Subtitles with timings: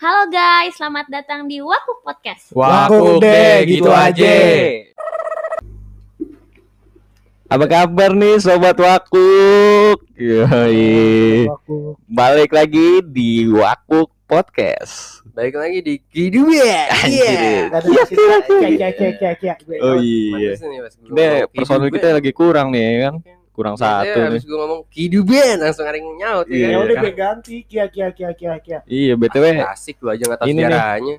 [0.00, 2.56] Halo guys, selamat datang di Waku Podcast.
[2.56, 4.32] Waku deh, gitu aja.
[7.44, 10.00] Apa kabar nih sobat Wakuk?
[10.16, 11.44] Yoi.
[12.08, 15.20] Balik lagi di Wakuk Podcast.
[15.36, 16.88] Balik lagi di Kiduan.
[16.96, 17.68] Anjir.
[19.84, 20.56] Oh iya.
[21.12, 23.14] Deh, personil kita lagi kurang nih ya kan.
[23.50, 24.46] Kurang satu Habis nih.
[24.46, 26.54] gue ngomong Kiduan langsung ada yang nyaut Iya.
[26.54, 26.62] ya.
[26.62, 26.82] Ya kan?
[26.82, 28.78] udah gue ganti kia kia kia kia kia.
[28.84, 30.64] Iya, BTW Asik lu aja nggak tahu Ini nih.
[30.64, 31.16] sejarahnya.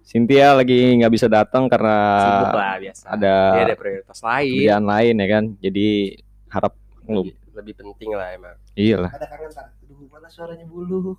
[0.00, 3.04] Cynthia lagi nggak bisa datang karena Sibuk lah biasa.
[3.08, 4.54] ada Dia ada prioritas lain.
[4.56, 5.44] kerjaan lain ya kan.
[5.58, 5.88] Jadi
[6.48, 6.72] harap
[7.04, 8.56] lu Lebih, lebih penting lah emang.
[8.74, 9.10] iya lah.
[9.10, 9.66] Ada kangen tak?
[9.82, 11.18] Aduh mana suaranya bulu.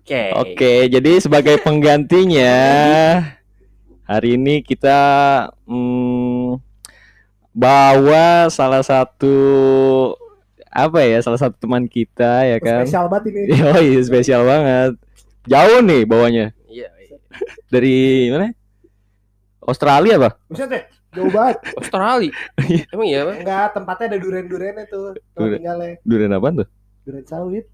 [0.00, 0.22] Oke.
[0.34, 2.50] Oke, jadi sebagai penggantinya
[4.02, 4.98] hari ini kita
[5.62, 6.29] mm,
[7.50, 9.36] bawa salah satu
[10.70, 12.86] apa ya, salah satu teman kita ya kan.
[12.86, 13.40] Spesial banget ini.
[13.74, 14.92] Oh iya, spesial banget.
[15.50, 16.54] Jauh nih bawanya.
[16.70, 16.88] Iya.
[17.02, 17.16] iya.
[17.66, 18.54] Dari mana?
[19.60, 20.30] Australia apa?
[20.46, 20.84] Buset deh,
[21.14, 21.58] jauh banget.
[21.80, 22.32] Australia.
[22.94, 23.38] emang iya bang?
[23.42, 24.18] Enggak, tempatnya ada
[24.86, 25.14] tuh.
[25.14, 25.58] Tempat Duren.
[25.58, 25.94] tinggalnya.
[26.06, 26.68] Durian apa tuh?
[27.06, 27.64] Duren sawit.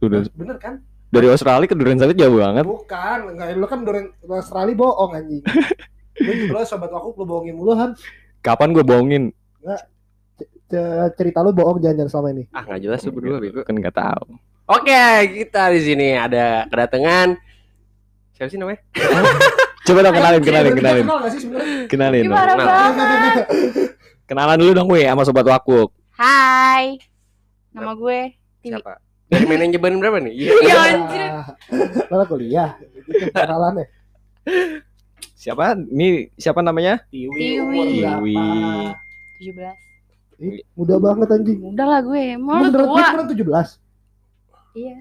[0.00, 0.24] Durian.
[0.34, 0.74] Bener kan?
[1.08, 2.64] Dari Australia ke Durian Sawit jauh banget.
[2.68, 5.44] Bukan, enggak lu kan duren Australia bohong anjing.
[6.18, 7.94] Lu sobat aku lu bohongin mulu Han.
[8.40, 9.34] Kapan gue bohongin?
[10.68, 12.44] C- Cerita lu bohong jangan selama ini.
[12.52, 13.64] Ah nggak jelas tuh berdua bego.
[13.64, 14.36] Kan nggak tahu.
[14.68, 17.40] Oke, kita di sini ada kedatangan
[18.36, 18.80] siapa sih namanya?
[19.88, 22.24] Coba dong kenalin, kenalin, kenalin, gak kenalin.
[22.28, 23.46] Gimana banget?
[24.28, 25.88] Kenalan dulu dong gue sama sobat Wakuk.
[26.12, 27.00] Hai,
[27.72, 28.76] nama gue Tiwi.
[28.76, 29.00] Siapa?
[29.32, 30.32] Dari nyebarin berapa nih?
[30.40, 30.52] Iya.
[30.60, 31.22] Ya anjir.
[32.12, 32.70] Lalu kuliah.
[33.08, 33.86] Itu kenalannya.
[35.38, 35.78] Siapa?
[35.78, 36.98] Ini siapa namanya?
[37.08, 37.38] Tiwi.
[37.38, 37.82] Tiwi.
[38.02, 38.36] Tiwi.
[39.38, 39.86] 17.
[40.38, 41.58] Ih, muda banget anjing.
[41.64, 42.94] Udah lah gue, mau lu tua.
[43.14, 43.78] beneran 17.
[44.74, 44.96] Iya,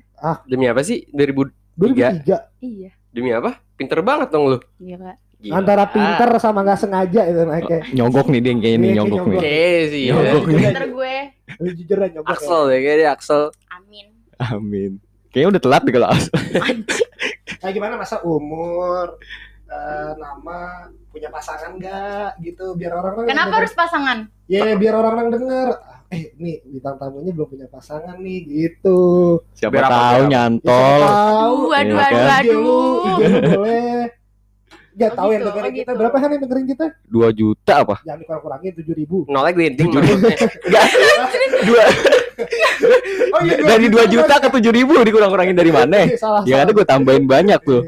[0.45, 1.05] Demi apa sih?
[1.09, 2.25] 2000 2003.
[2.61, 2.89] iya.
[3.09, 3.61] demi apa?
[3.73, 4.57] Pinter banget dong lu.
[4.77, 5.17] Iya, Kak.
[5.37, 5.53] Gila.
[5.53, 7.81] Antara pinter sama nggak sengaja itu naiknya.
[7.93, 9.29] Nyogok nih dia kayaknya nih Iya, nyogok nyogok.
[9.29, 9.37] nih.
[9.37, 9.57] Oke
[9.93, 10.01] sih.
[10.01, 10.13] ya.
[10.13, 10.57] Nyogok nih.
[10.57, 11.15] Pinter gue.
[11.57, 12.29] Lu jujur aja nyogok.
[12.33, 13.41] Axel ya kayak dia Axel.
[13.69, 14.05] Amin.
[14.37, 14.91] Amin.
[15.29, 16.07] Kayaknya udah telat deh kalau
[16.65, 17.05] Anjir.
[17.57, 19.17] Kayak gimana masa umur,
[19.67, 20.59] eh, nama,
[21.07, 23.59] punya pasangan nggak gitu biar orang-orang Kenapa denger.
[23.59, 24.17] harus pasangan?
[24.45, 25.69] Ya biar orang-orang denger.
[25.75, 28.99] Ah, Eh, nih bintang tamunya belum punya pasangan nih gitu.
[29.51, 30.15] siapa Biar tahu apa?
[30.15, 30.71] Ya, nyantol.
[30.71, 31.57] siapa tahu.
[31.67, 32.43] Aduh, aduh, Iya aduh, kan?
[32.47, 32.95] Lu, aduh.
[33.03, 33.99] IG lu boleh.
[34.97, 35.99] Gak Oh tahu yang gitu, dengerin oh kita gitu.
[35.99, 36.85] berapa kan yang dengerin kita?
[37.05, 37.95] 2 juta apa?
[38.01, 39.17] Jangan dikurang-kurangin tujuh ribu.
[39.27, 39.99] Nolnya glinting Tujuh.
[40.01, 40.37] maksudnya.
[41.59, 41.83] Dua,
[43.27, 46.07] Oh iya, dari 2 juta ke 7 ribu dikurang-kurangin dari mana?
[46.15, 46.41] Salah.
[46.45, 47.81] Ya ada gue tambahin banyak tuh.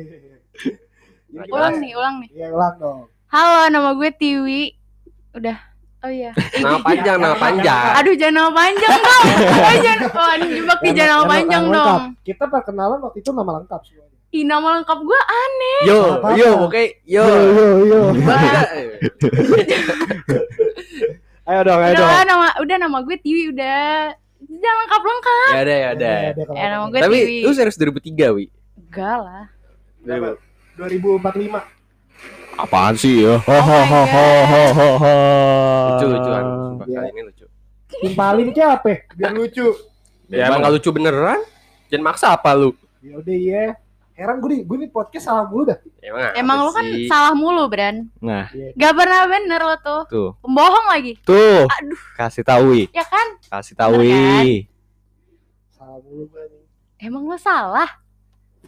[1.30, 2.30] Iya, Ulang nih, ulang nih.
[2.32, 3.00] Iya ulang dong.
[3.30, 4.74] Halo, nama gue Tiwi.
[5.32, 5.58] Udah.
[6.00, 6.32] Oh iya.
[6.56, 7.92] Nama panjang, nama panjang.
[7.94, 9.26] Aduh, jangan nama panjang dong.
[9.60, 10.10] Oh, jangan.
[10.10, 12.00] Oh, ini jebak nih jangan nama panjang nama dong.
[12.02, 12.24] lengkap.
[12.24, 14.18] Kita perkenalan waktu itu nama lengkap semuanya.
[14.30, 15.82] Ih, nama lengkap gue aneh.
[15.84, 16.02] Yo,
[16.36, 17.26] yo, oke, yo.
[17.26, 18.02] Yo yo.
[21.44, 22.06] Ayo dong, ayo dong.
[22.06, 24.14] Udah, nama udah nama gue Tiwi udah.
[24.40, 25.50] Jangan lengkap lengkap.
[25.50, 26.18] Ya udah, ya udah.
[26.54, 27.38] Ya, nama gue Tapi Tiwi.
[27.42, 28.46] lu serius 2003, Wi.
[28.80, 29.46] Enggak lah.
[30.80, 31.60] 2045.
[32.56, 33.36] Apaan sih ya?
[33.38, 35.14] Ho Oh ho my ho ho ho ho ho.
[35.90, 36.44] Lucu, lucuan.
[36.44, 37.02] Sumpah Iya.
[37.08, 37.46] ini lucu.
[37.90, 38.94] Timpalin ke apa?
[39.14, 39.68] Biar lucu.
[40.28, 41.40] Ya emang gak lucu beneran.
[41.88, 42.72] Jangan maksa apa lu?
[43.00, 43.66] Ya udah iya.
[44.12, 45.80] Heran gue nih, gue nih podcast salah mulu dah.
[45.98, 47.08] Emang, Emang lu kan sih?
[47.08, 48.12] salah mulu, Bran.
[48.20, 50.02] Nah, Gak pernah bener lo tuh.
[50.06, 50.30] tuh.
[50.38, 51.16] Pembohong lagi.
[51.22, 52.92] Tuh, Aduh, kasih tahu Wi.
[52.92, 53.28] ya kan?
[53.50, 54.44] Kasih tahu Bener kan?
[54.44, 54.52] Wi.
[55.72, 56.64] Salah mulu nih.
[57.00, 57.88] Emang lo salah.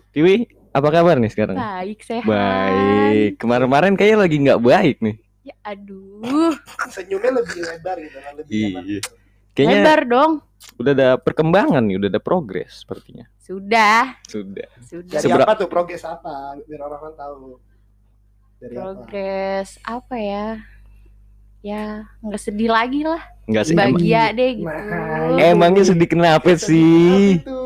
[0.09, 1.55] Tiwi, apa kabar nih sekarang?
[1.55, 2.23] Baik, sehat.
[2.23, 3.35] Baik.
[3.37, 5.15] Kemarin-kemarin kayaknya lagi nggak baik nih.
[5.41, 6.53] Ya aduh.
[6.95, 8.99] Senyumnya lebih lebar gitu, lebih Iya.
[9.51, 10.31] Kayaknya Lebar dong.
[10.77, 13.25] udah ada perkembangan nih, udah ada progres sepertinya.
[13.37, 14.69] Sudah, Sudah.
[14.79, 15.11] sudah.
[15.11, 16.55] Dari Sebera- apa tuh progres apa?
[16.63, 17.59] Biar orang-orang tahu.
[18.57, 18.79] Dari apa?
[18.79, 20.47] Progres apa ya?
[21.59, 21.83] Ya,
[22.19, 23.19] nggak sedih lagi lah.
[23.43, 23.73] Enggak sih.
[23.75, 24.65] Emang, Bahagia deh gitu.
[24.65, 27.37] Nah, emangnya sedih kenapa sih?
[27.37, 27.61] Itu.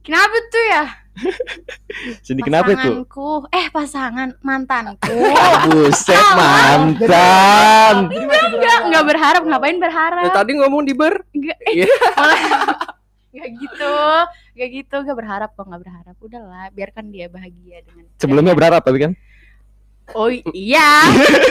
[0.00, 0.84] Kenapa tuh ya?
[2.26, 3.04] Sedih kenapa tuh?
[3.04, 3.30] Pasanganku.
[3.50, 5.16] Eh, pasangan mantanku.
[5.72, 7.94] Buset mantan.
[8.12, 8.80] Enggak, berharap.
[8.84, 9.42] enggak berharap.
[9.46, 10.32] Ngapain Ya, berharap?
[10.34, 11.14] tadi ngomong di bar.
[11.32, 11.58] Enggak.
[11.66, 11.88] Iya.
[13.36, 13.94] Enggak gitu.
[14.56, 16.16] Enggak gitu, enggak berharap kok, enggak berharap.
[16.20, 19.12] Udahlah, biarkan dia bahagia dengan Sebelumnya berharap tapi kan?
[20.14, 21.04] Oh iya.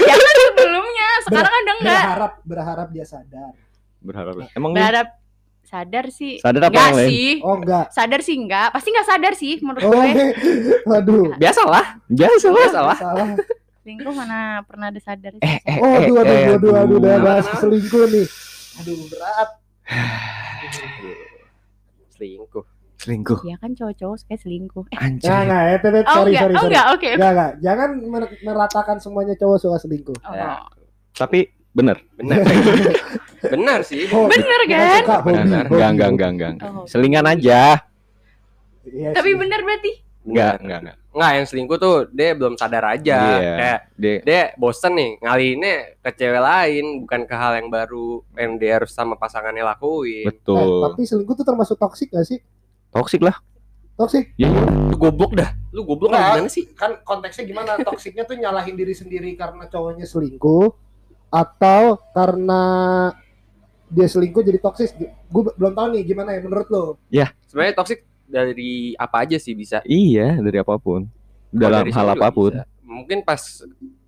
[0.09, 2.03] ya kan sebelumnya, sekarang kan udah enggak.
[2.07, 3.53] berharap berharap dia sadar.
[4.01, 4.33] Berharap.
[4.55, 5.07] Emang Berharap
[5.65, 6.37] sadar sih.
[6.37, 7.09] Sadar apa enggak yang lain?
[7.09, 7.29] sih.
[7.41, 7.85] Oh enggak.
[7.89, 8.67] Sadar sih enggak.
[8.69, 10.09] Pasti enggak sadar sih menurut Oh, gue.
[10.89, 11.25] waduh.
[11.35, 11.85] Biasalah.
[12.05, 12.57] biasa lah.
[12.61, 12.97] Biasalah.
[12.97, 13.27] Salah.
[13.81, 15.41] Selingkuh mana pernah ada sadar sih.
[15.41, 18.25] Eh, eh, Oh, aduh, aduh, eh, aduh, aduh, udah bahas selingkuh nih.
[18.79, 19.49] Aduh, berat.
[22.11, 22.63] Selingkuh.
[22.95, 23.39] Selingkuh.
[23.43, 24.85] Ya kan cowok-cowok suka selingkuh.
[24.93, 25.27] Eh, Anjir.
[25.27, 26.71] Nah, nah, eh, Tet, oh sorry, enggak, sorry, oh sorry.
[26.71, 27.09] enggak, oke.
[27.11, 27.51] Enggak, enggak.
[27.61, 30.17] Jangan mer- meratakan semuanya cowok suka selingkuh.
[30.23, 30.63] Oh, Ya.
[31.13, 31.39] Tapi
[31.75, 31.97] bener.
[32.15, 32.39] Benar.
[33.45, 34.09] Benar sih.
[34.09, 35.05] Oh, Bener kan?
[35.05, 35.63] suka, hobi, Bener.
[35.69, 35.73] hobi.
[35.77, 36.51] Enggak, enggak, enggak, enggak.
[36.65, 36.85] Oh.
[36.89, 37.61] Selingan aja.
[38.85, 39.37] Iya Tapi sih.
[39.37, 39.91] bener berarti.
[40.25, 40.97] Enggak, enggak, enggak.
[41.15, 43.19] Enggak, yang selingkuh tuh dia belum sadar aja.
[43.37, 43.53] Iya.
[43.55, 48.51] Kayak Dia dia bosen nih ngalinnya ke cewek lain bukan ke hal yang baru yang
[48.57, 50.25] dia harus sama pasangannya lakuin.
[50.25, 50.81] Eh, betul.
[50.89, 52.39] tapi selingkuh tuh termasuk toksik gak sih?
[52.89, 53.37] Toksik lah.
[53.95, 54.33] Toksik.
[54.35, 54.51] Ya,
[54.91, 55.55] Lu goblok dah.
[55.71, 56.67] Lu goblok apa gimana sih?
[56.73, 57.79] Kan konteksnya gimana?
[57.79, 60.84] Toksiknya tuh nyalahin diri sendiri karena cowoknya selingkuh
[61.29, 62.61] atau karena
[63.89, 64.97] dia selingkuh jadi toksik.
[65.29, 66.85] Gue belum tahu nih gimana ya menurut lo.
[67.47, 69.85] Sebenarnya toksik dari apa aja sih bisa.
[69.85, 71.05] iya, dari apa pun.
[71.53, 72.51] Dalam Dari hal apa pun.
[72.51, 72.65] bisa.
[72.83, 73.41] Mungkin pas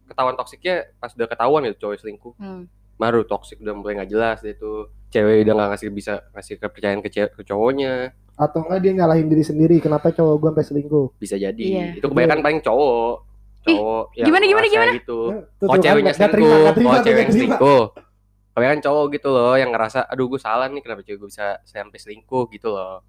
[0.08, 2.34] ketahuan toksiknya pas udah ketahuan gitu cowok selingkuh.
[2.42, 2.66] Hmm.
[2.98, 4.90] Baru toksik udah mulai nggak jelas itu.
[5.14, 8.12] Cewek udah nggak ngasih bisa ngasih kepercayaan ke, ke cowoknya.
[8.38, 11.08] Atau enggak dia nyalahin diri sendiri kenapa cowok gue sampai selingkuh?
[11.22, 11.64] Bisa jadi.
[11.64, 11.86] Iya.
[12.02, 13.16] Itu kebanyakan paling cowok.
[13.70, 14.92] Cowok yang gimana, gimana, gimana?
[14.94, 15.20] gitu.
[15.28, 17.32] Ya, tuh, Oh kan ceweknya selingkuh, oh tuh, cewek nggak yang terima.
[17.34, 17.84] selingkuh.
[18.50, 21.98] Kebanyakan cowok gitu loh yang ngerasa, aduh gue salah nih kenapa cewek gue bisa sampai
[21.98, 23.06] selingkuh gitu loh.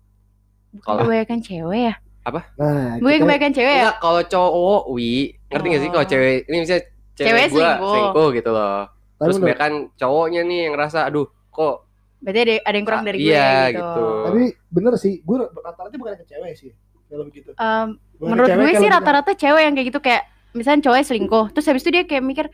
[0.70, 1.94] Bukan Kalau- kebanyakan cewek ya?
[2.28, 3.82] Nah, Gue kebanyakan cewek ya?
[3.82, 5.12] Enggak, kalau cowok, wi,
[5.48, 6.10] ngerti gak sih kalau Oh.
[6.10, 6.84] cewek ini misalnya
[7.14, 7.88] cewek, Cewek gue selingkuh.
[7.88, 8.78] selingkuh gitu loh.
[9.16, 11.76] tapi Terus kebanyakan cowoknya nih yang ngerasa, aduh kok
[12.18, 13.78] Berarti ada, ada yang kurang Ah, dari gue iya, gitu.
[13.80, 14.04] gitu.
[14.22, 16.70] tapi bener sih, gue rata-rata bukan ke cewek sih
[17.08, 17.48] kalau begitu.
[17.50, 17.70] Ke
[18.20, 21.90] menurut gue sih rata-rata cewek yang kayak gitu kayak misalnya cowoknya selingkuh terus habis itu
[21.90, 22.46] dia kayak mikir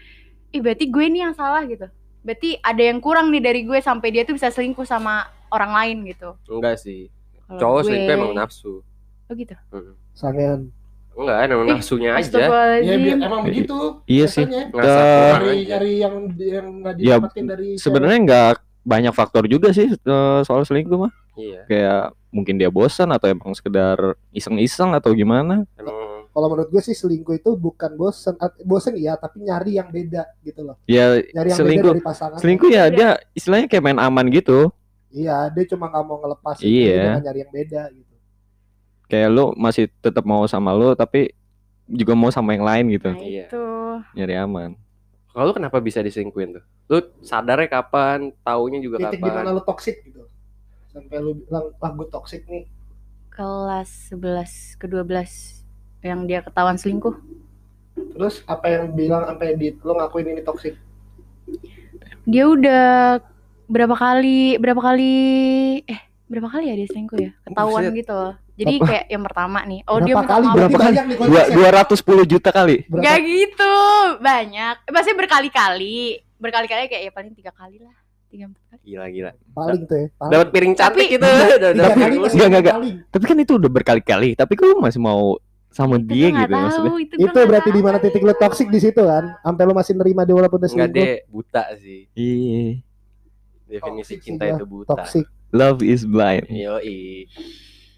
[0.50, 1.86] ih berarti gue nih yang salah gitu
[2.20, 5.96] berarti ada yang kurang nih dari gue sampai dia tuh bisa selingkuh sama orang lain
[6.08, 7.06] gitu enggak sih.
[7.44, 8.80] Kalau Cowok gue- selingkuh emang nafsu.
[9.24, 9.94] oh gitu Hmm.
[10.12, 10.60] sangean.
[11.14, 12.38] Enggak, emang Ih, nafsunya aja.
[12.80, 14.02] Ya emang begitu.
[14.04, 14.44] Iya sih.
[14.44, 17.78] kurang Nyari yang yang nggak Ya, didapetin dari cewek.
[17.78, 18.52] Sebenarnya nggak
[18.82, 21.12] banyak faktor juga sih eh, soal selingkuh mah.
[21.34, 21.60] Iya.
[21.66, 23.96] Kayak mungkin dia bosan atau emang sekedar
[24.30, 25.62] iseng-iseng atau gimana.
[25.74, 25.94] Emang
[26.34, 30.66] kalau menurut gue sih selingkuh itu bukan bosen bosen iya tapi nyari yang beda gitu
[30.66, 34.26] loh Ya nyari yang selingkuh beda dari pasangan selingkuh ya dia istilahnya kayak main aman
[34.28, 34.74] gitu.
[35.08, 37.22] iya dia cuma nggak mau ngelepas Iya.
[37.22, 38.12] nyari yang beda gitu
[39.04, 41.30] Kayak lu masih tetap mau sama lu tapi
[41.86, 43.08] juga mau sama yang lain gitu.
[43.08, 43.46] nah Iya.
[43.46, 43.62] itu
[44.12, 44.70] Nyari aman.
[45.30, 46.64] kalau kenapa bisa diselingkuhin tuh?
[46.84, 48.30] Lu sadarnya kapan?
[48.40, 49.54] Taunya juga titik di mana kapan?
[49.54, 50.26] lu toxic gitu
[50.88, 52.66] sampai lu bilang ah gue toxic nih
[53.28, 55.63] kelas 11 ke 12
[56.04, 57.16] yang dia ketahuan selingkuh
[58.12, 60.76] terus apa yang bilang sampai di lu ngakuin ini toxic
[62.22, 63.18] dia udah
[63.64, 65.14] berapa kali berapa kali
[65.82, 67.98] eh berapa kali ya dia selingkuh ya ketahuan Buset.
[67.98, 68.84] gitu loh jadi Apa?
[68.86, 70.84] kayak yang pertama nih oh dia berapa minta kali maaf Berapa kali?
[70.86, 71.16] banyak nih
[71.50, 72.76] Dua ratus sepuluh juta kali.
[72.86, 73.74] Berapa- Gak gitu,
[74.22, 74.74] banyak.
[74.80, 75.98] Eh, Maksudnya berkali-kali,
[76.38, 77.90] berkali-kali kayak ya paling tiga kali lah,
[78.30, 78.80] tiga empat kali.
[78.86, 79.30] Gila gila.
[79.50, 80.06] paling tuh ya.
[80.22, 81.26] Dapat piring cantik Tapi- gitu.
[81.26, 82.96] Tiga Dapat kali piring masih Enggak, paling.
[83.10, 84.30] Tapi kan itu udah berkali-kali.
[84.38, 85.34] Tapi kok lu masih mau
[85.74, 86.92] sama Itu dia gitu tahu, maksudnya?
[86.96, 90.22] Itu, itu berarti di mana titik lu toxic di situ kan sampai lu masih nerima
[90.22, 92.00] dia walaupun udah Enggak selingkuh deh, buta sih.
[92.14, 92.62] Iya.
[93.66, 94.94] Definisi Toxic cinta itu buta.
[94.94, 96.46] toxic Love is blind.
[96.46, 97.26] Yoi.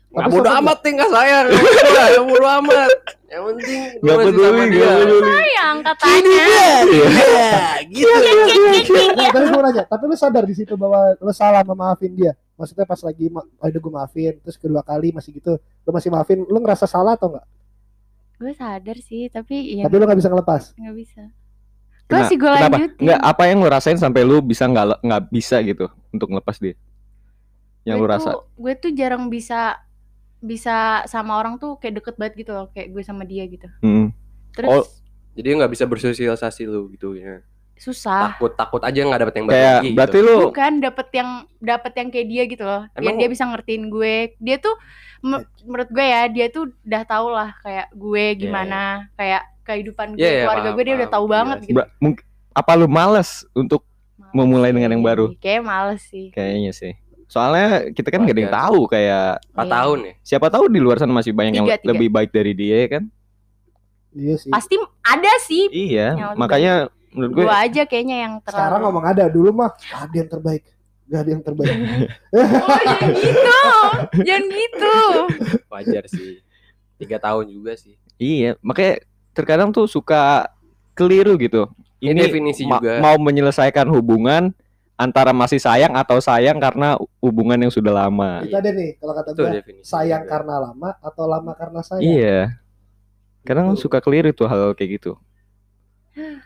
[0.06, 1.46] Tapi Nggak bodo amat nih nggak sayang.
[1.52, 2.90] Nggak bodo amat.
[3.26, 4.90] Yang penting gue Nggak peduli, sama nggak dia.
[4.94, 5.26] peduli.
[5.26, 6.44] Sayang katanya.
[6.86, 7.56] Iya,
[7.90, 8.12] gitu.
[8.12, 12.32] Nah, tapi gue nanya, tapi lu sadar di situ bahwa lu salah memaafin dia.
[12.54, 16.08] Maksudnya pas lagi, ma- oh udah gue maafin, terus kedua kali masih gitu, lu masih
[16.08, 17.44] maafin, lu ngerasa salah atau enggak?
[18.36, 20.62] Gue sadar sih, tapi ya Tapi lu nggak bisa ngelepas.
[20.74, 21.22] nggak bisa.
[22.06, 23.00] Gue sih gue lanjutin.
[23.00, 26.56] Enggak apa yang lu rasain sampai lu bisa nggak le- nggak bisa gitu untuk ngelepas
[26.56, 26.74] dia?
[27.82, 28.30] Yang Gue lu rasa?
[28.54, 29.80] Gue tuh jarang bisa
[30.38, 33.66] bisa sama orang tuh kayak deket banget gitu loh, kayak gue sama dia gitu.
[33.80, 34.12] Hmm.
[34.52, 34.84] Terus Oh.
[35.32, 37.44] Jadi nggak bisa bersosialisasi lu gitu ya.
[37.76, 38.32] Susah.
[38.32, 39.90] Takut takut aja nggak dapet yang baru Kayak lagi.
[39.92, 40.26] berarti gitu.
[40.26, 42.82] lu Bukan dapet yang dapet yang kayak dia gitu loh.
[42.90, 44.16] Yang Emang- dia bisa ngertiin gue.
[44.38, 44.74] Dia tuh
[45.22, 48.80] me- menurut gue ya, dia tuh udah tau lah kayak gue gimana,
[49.14, 51.14] kayak kehidupan gue, Iya, iya, keluarga paham, gue dia udah paham.
[51.14, 51.80] tahu banget Iya gitu.
[52.52, 53.82] Apa lu males untuk
[54.16, 55.08] Males memulai dengan yang sih.
[55.08, 55.24] baru?
[55.36, 56.26] Kayak males sih.
[56.30, 56.92] kayaknya sih?
[57.26, 59.74] Soalnya kita kan gak ada yang tahu kayak Empat Iya.
[59.74, 60.12] tahun ya.
[60.22, 61.88] siapa tahu di luar sana masih banyak yang Tiga, tiga.
[61.90, 63.02] lebih baik dari dia kan?
[64.10, 64.48] Iya sih.
[64.48, 65.64] Pasti ada sih.
[65.68, 66.72] Iya, Yang makanya
[67.16, 68.60] menurut gue Gue aja kayaknya yang terlalu.
[68.60, 70.62] Sekarang ngomong ada, dulu mah "Gak ada yang terbaik.
[71.06, 71.76] Gak ada yang terbaik.
[72.36, 73.60] Oh, jangan gitu.
[74.22, 74.96] jangan gitu.
[75.66, 76.44] Wajar sih.
[76.96, 77.96] Tiga tahun juga sih.
[78.16, 80.48] iya, makanya terkadang tuh suka
[80.92, 81.68] keliru gitu.
[81.96, 83.00] Ini definisi ma- juga.
[83.00, 84.52] mau menyelesaikan hubungan
[84.94, 88.40] antara masih sayang atau sayang karena hubungan yang sudah lama.
[88.40, 89.48] Itu ada nih, kalau kata gue,
[89.82, 90.32] sayang juga.
[90.32, 92.04] karena lama atau lama karena sayang.
[92.08, 92.40] Iya.
[93.44, 93.84] Kadang Gitu.
[93.84, 95.12] suka keliru tuh hal kayak gitu.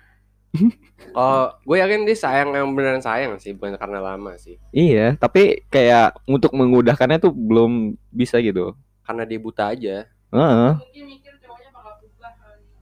[1.11, 4.59] Kalau gue yakin dia sayang yang beneran sayang sih, bukan karena lama sih.
[4.71, 8.75] Iya, tapi kayak untuk mengudahkannya tuh belum bisa gitu.
[9.02, 10.07] Karena dia buta aja.
[10.30, 10.71] Heeh.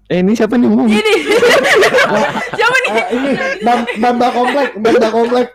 [0.08, 0.88] Eh ini siapa nih ngomong?
[0.88, 1.14] Ini.
[2.56, 2.90] Siapa nih?
[2.96, 3.30] Ah, ini
[4.00, 5.48] Mbak komplek, Mbak komplek.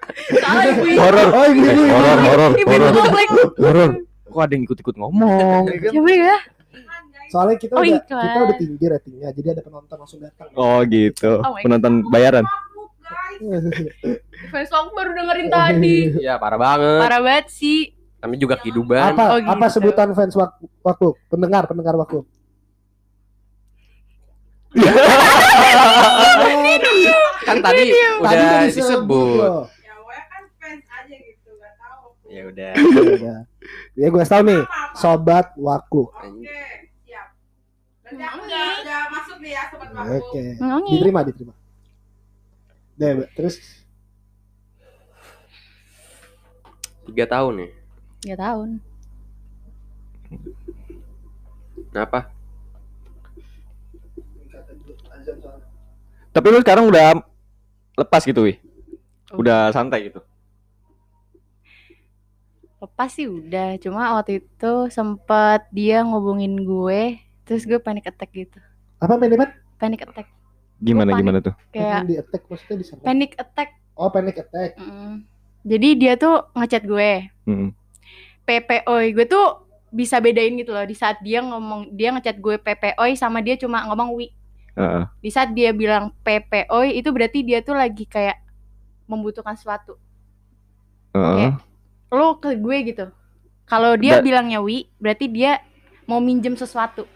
[1.02, 1.28] Horor.
[1.34, 3.28] Oh ini horor, horor, horor, komplek.
[3.58, 3.90] horor.
[4.30, 5.66] Kok ada yang ikut-ikut ngomong?
[5.90, 6.38] Siapa ya?
[7.28, 8.24] Soalnya kita Oh, udah iklan.
[8.24, 10.48] kita udah tinggi ratingnya, jadi ada penonton langsung datang.
[10.54, 11.40] Oh gitu.
[11.40, 12.46] Oh Penonton bayaran.
[14.46, 15.98] Fans aku baru dengerin tadi.
[16.16, 17.00] Iya, parah banget.
[17.00, 17.92] Parah banget sih.
[18.18, 18.96] Tapi juga kehidupan.
[19.14, 19.74] apa Oh, apa gitu.
[19.76, 22.24] sebutan fans wak waktu pendengar pendengar waktu
[27.44, 29.38] Kan tadi udah disebut.
[29.38, 29.68] loh.
[29.78, 31.52] Ya, gue kan fans aja gitu.
[32.26, 32.72] Ya udah.
[32.74, 33.38] Ya udah.
[33.94, 34.62] Ya gue tahu nih,
[34.94, 36.08] sobat waku.
[36.10, 36.40] Aku
[38.18, 39.90] udah, udah masuk nih ya, sobat.
[39.94, 40.44] Oke.
[40.62, 40.92] Ngongi.
[40.98, 41.54] Diterima, diterima.
[42.94, 43.84] Deh, terus
[47.04, 47.72] Tiga tahun nih.
[48.24, 48.70] Tiga tahun.
[51.92, 52.32] Kenapa?
[56.34, 57.22] Tapi lu sekarang udah
[58.00, 58.58] lepas gitu, wih.
[59.36, 60.24] Udah santai gitu.
[62.82, 68.60] Lepas sih udah, cuma waktu itu sempet dia ngubungin gue, terus gue panic attack gitu.
[68.98, 69.52] apa main debat?
[69.76, 70.28] Panic attack.
[70.78, 71.52] Gimana gimana tuh?
[71.70, 73.02] Kayak di attack maksudnya di sana.
[73.02, 73.70] panic attack.
[73.94, 74.76] Oh, panic attack.
[74.76, 75.28] Mm.
[75.64, 77.72] Jadi dia tuh ngechat gue, Mm.
[78.44, 79.12] PPOI.
[79.12, 83.40] Gue tuh bisa bedain gitu loh di saat dia ngomong dia ngechat gue PPOI sama
[83.40, 84.28] dia cuma ngomong wi.
[84.74, 85.04] Heeh.
[85.20, 88.42] Di saat dia bilang PPOI itu berarti dia tuh lagi kayak
[89.06, 89.96] membutuhkan sesuatu.
[91.14, 91.54] Heeh.
[92.10, 93.06] Lo ke gue gitu.
[93.64, 95.62] Kalau dia Da- bilangnya wi, berarti dia
[96.04, 97.08] mau minjem sesuatu.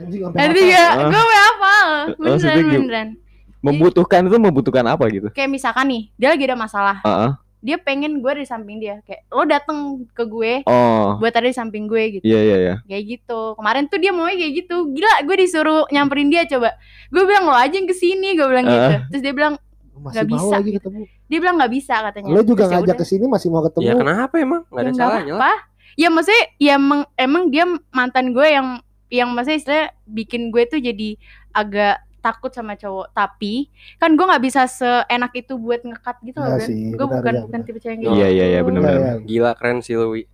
[0.00, 0.72] Anjing sampai Nanti hafal.
[0.72, 1.08] ya, Ah.
[1.08, 1.88] gue hafal.
[2.16, 3.08] Oh, Beneran.
[3.60, 5.28] Membutuhkan itu membutuhkan apa gitu?
[5.30, 6.96] Kayak misalkan nih, dia lagi ada masalah.
[7.04, 7.30] Heeh.
[7.60, 9.04] Dia pengen gue di samping dia.
[9.04, 9.78] Kayak lo dateng
[10.10, 11.20] ke gue Oh.
[11.20, 12.24] buat ada di samping gue gitu.
[12.24, 12.74] Iya iya iya.
[12.88, 13.52] Kayak gitu.
[13.52, 14.88] Kemarin tuh dia maunya kayak gitu.
[14.88, 16.72] Gila, gue disuruh nyamperin dia coba.
[17.12, 18.80] Gue bilang lo aja yang ke sini, gue bilang gitu.
[18.96, 19.04] Ah.
[19.12, 19.54] Terus dia bilang,
[19.92, 20.78] masih nggak mau bisa lagi gitu.
[20.80, 21.00] ketemu.
[21.28, 22.28] dia bilang nggak bisa katanya.
[22.32, 23.84] Lo juga Terus ya ngajak ke sini masih mau ketemu.
[23.84, 24.60] Ya kenapa emang?
[24.64, 25.58] Gak ada Ya salahnya lah.
[25.94, 28.80] Ya maksudnya, ya emang, emang dia mantan gue yang
[29.10, 31.18] yang maksudnya istilahnya bikin gue tuh jadi
[31.50, 33.10] agak takut sama cowok.
[33.10, 36.56] Tapi kan gue nggak bisa seenak itu buat ngekat gitu loh.
[36.58, 37.66] Sih, gue benar, bukan iya, bukan benar.
[37.66, 38.20] tipe cewek yang Iya, gitu.
[38.30, 39.00] iya, iya, benar, Iya, benar.
[39.16, 39.26] iya.
[39.26, 40.26] Gila keren sih Louis.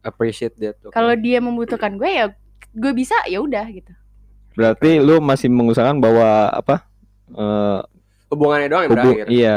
[0.00, 0.76] Appreciate that.
[0.80, 0.90] oke.
[0.90, 2.26] Kalau dia membutuhkan gue ya
[2.72, 3.92] gue bisa ya udah gitu.
[4.52, 6.76] Berarti lu masih mengusahakan bahwa apa?
[7.28, 7.80] Eh
[8.28, 9.28] hubungannya doang yang hubung- berakhir.
[9.28, 9.54] iya,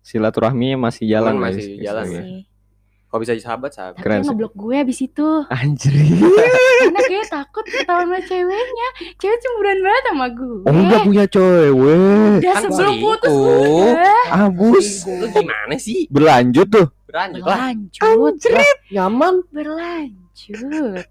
[0.00, 2.22] silaturahmi masih jalan guys, masih jalan, istilahnya.
[3.10, 3.98] Kalau bisa jadi sahabat sahabat.
[3.98, 5.28] Tapi Keren dia ngeblok gue abis itu.
[5.50, 5.90] Anjir.
[6.86, 8.88] Karena kayak takut ketahuan sama ceweknya.
[9.18, 10.58] Cewek cemburuan banget sama gue.
[10.62, 11.70] Oh enggak punya cewek.
[11.74, 13.90] Udah Kan sebelum putus selingkuh.
[13.90, 14.24] udah.
[14.46, 14.88] Abus.
[15.10, 16.06] Lu gimana sih?
[16.06, 16.86] Berlanjut tuh.
[17.10, 17.58] Berlanjut lah.
[17.98, 18.34] Berlanjut.
[18.94, 19.34] Nyaman.
[19.50, 21.04] Berlanjut.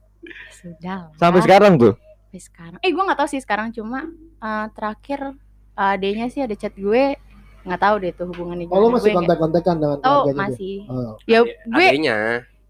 [0.56, 1.20] Sudah lah.
[1.20, 1.94] Sampai sekarang tuh.
[2.00, 2.80] Sampai sekarang.
[2.80, 4.08] Eh gue nggak tahu sih sekarang cuma
[4.40, 5.36] eh, terakhir
[5.76, 7.20] eh, adenya sih ada chat gue
[7.62, 8.94] nggak tahu deh tuh hubungannya Oh, lo gimana.
[8.94, 10.34] masih Gue nggak- kontak-kontakan dengan Oh dia?
[10.34, 10.76] masih.
[10.86, 11.12] Oh.
[11.24, 12.18] Ya gue Adanya.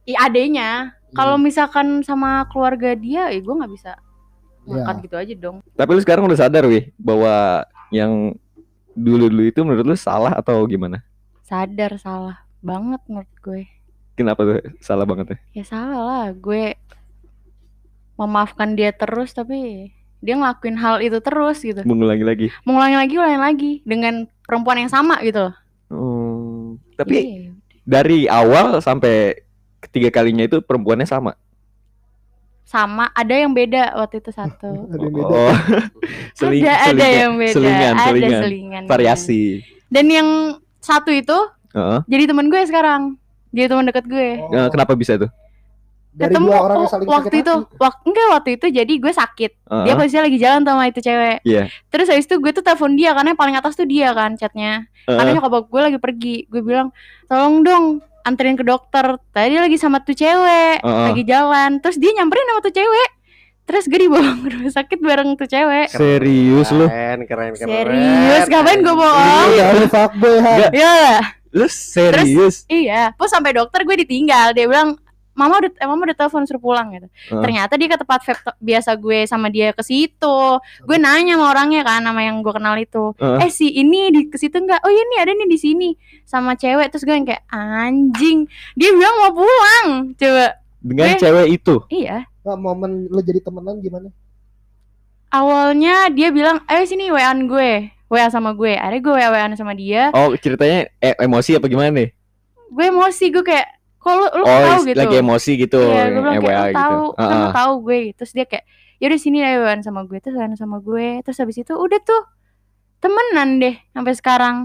[0.03, 0.69] i adenya.
[1.09, 1.43] Kalau Hmm.
[1.43, 3.91] misalkan sama keluarga dia, ya gue nggak bisa
[4.63, 4.69] Iya.
[4.75, 5.57] ngangkat gitu aja dong.
[5.71, 8.33] Tapi lu sekarang udah sadar wih bahwa yang
[8.91, 11.01] dulu-dulu itu menurut lu salah atau gimana?
[11.41, 13.65] Sadar salah banget menurut gue.
[14.13, 15.37] Kenapa tuh salah banget ya?
[15.53, 16.75] Ya salah lah, gue
[18.15, 19.89] memaafkan dia terus tapi
[20.19, 21.81] dia ngelakuin hal itu terus gitu.
[21.81, 22.47] Mengulangi lagi.
[22.61, 25.55] Mengulangi lagi, ulangi lagi dengan perempuan yang sama gitu loh.
[25.87, 27.51] Hmm, tapi Iya.
[27.81, 29.41] dari awal sampai
[29.79, 31.33] ketiga kalinya itu perempuannya sama.
[32.61, 34.69] sama, ada yang beda waktu itu satu.
[34.93, 35.25] Ada yang beda.
[35.25, 35.53] Oh,
[36.37, 38.41] seling- ada ada selingan- yang beda, Selingan, ada selingan.
[38.43, 38.83] selingan.
[38.85, 39.43] Variasi.
[39.89, 40.27] Dan yang
[40.77, 41.33] satu itu
[41.73, 41.99] Heeh.
[42.05, 43.17] jadi teman gue sekarang.
[43.49, 44.29] Jadi teman dekat gue.
[44.45, 44.69] Oh.
[44.69, 45.33] Kenapa bisa tuh?
[46.19, 47.75] Dari Ketemu dua orang yang saling waktu sakit itu, hati.
[47.79, 49.51] waktu enggak waktu itu jadi gue sakit.
[49.55, 49.83] Heeh.
[49.87, 51.37] Dia posisinya lagi jalan sama itu cewek.
[51.41, 51.63] Iya.
[51.87, 54.73] Terus habis itu gue tuh telepon dia karena yang paling atas tuh dia kan chatnya.
[55.05, 55.39] Karena Heeh.
[55.39, 56.35] nyokap gue lagi pergi.
[56.45, 56.91] Gue bilang,
[57.25, 57.85] "Tolong dong
[58.21, 61.05] anterin ke dokter." Tadi dia lagi sama tuh cewek, Heeh.
[61.07, 61.79] lagi jalan.
[61.79, 63.09] Terus dia nyamperin sama tuh cewek.
[63.63, 65.87] Terus gue dibawa ke rumah sakit bareng tuh cewek.
[65.89, 66.83] Serius lu?
[66.83, 67.69] Keren, keren, keren.
[67.69, 69.47] Serius, ngapain gue bohong?
[69.47, 70.51] Udah lu fuckboy ha.
[70.51, 70.71] Enggak.
[70.73, 70.97] Ya,
[71.49, 72.65] Lu serius?
[72.67, 73.13] iya.
[73.13, 74.51] Terus sampai dokter gue ditinggal.
[74.51, 74.97] Dia bilang,
[75.39, 77.39] "Mama udah eh, mama udah telepon suruh pulang gitu." Heeh.
[77.39, 80.39] Ternyata dia ke tempat vape to- biasa gue sama dia ke situ.
[80.83, 83.15] Gue nanya sama orangnya kan, sama yang gue kenal itu.
[83.15, 83.39] Heeh.
[83.39, 84.83] Eh si ini di ke situ enggak?
[84.83, 85.89] Oh iya nih ada nih di sini
[86.21, 86.91] sama cewek.
[86.91, 88.43] Terus gue yang kayak anjing.
[88.75, 89.87] Dia bilang mau pulang.
[90.13, 90.59] Coba.
[90.77, 91.75] Dengan gue- cewek itu.
[91.89, 92.27] Iya.
[92.39, 94.11] Nah, momen lu jadi temenan gimana?
[95.29, 97.71] Awalnya dia bilang, "Ayo sini WA-an gue."
[98.09, 101.93] WA sama gue akhirnya gue WA WA sama dia Oh ceritanya eh, emosi apa gimana
[101.93, 102.09] nih?
[102.65, 105.79] gue emosi gue kayak kok lu, lu oh tahu gitu lagi emosi gitu.
[105.83, 107.19] Iya, gue bilang eh, kayak lu tahu, gitu.
[107.19, 107.51] kan Heeh.
[107.53, 107.99] tahu gue.
[108.15, 108.65] Terus dia kayak,
[108.97, 111.07] yaudah sini ayo WA sama gue, terus WA sama gue.
[111.21, 112.21] Terus habis itu udah tuh
[112.97, 114.55] temenan deh sampai sekarang.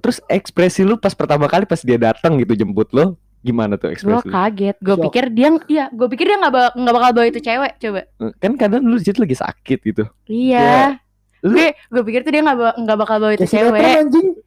[0.00, 3.94] Terus ekspresi lu pas pertama kali pas dia datang gitu jemput lo gimana tuh Gue
[3.94, 4.26] ekspresi?
[4.26, 4.32] lu?
[4.32, 7.72] kaget, gue pikir dia, iya, gue pikir dia nggak bakal nggak bakal bawa itu cewek,
[7.78, 8.00] coba.
[8.38, 10.04] Kan kadang lu di situ lagi sakit gitu.
[10.24, 10.98] Iya.
[11.38, 14.00] Gue gue pikir tuh dia nggak ba- nggak bakal bawa itu sinetron cewek.
[14.02, 14.28] anjing.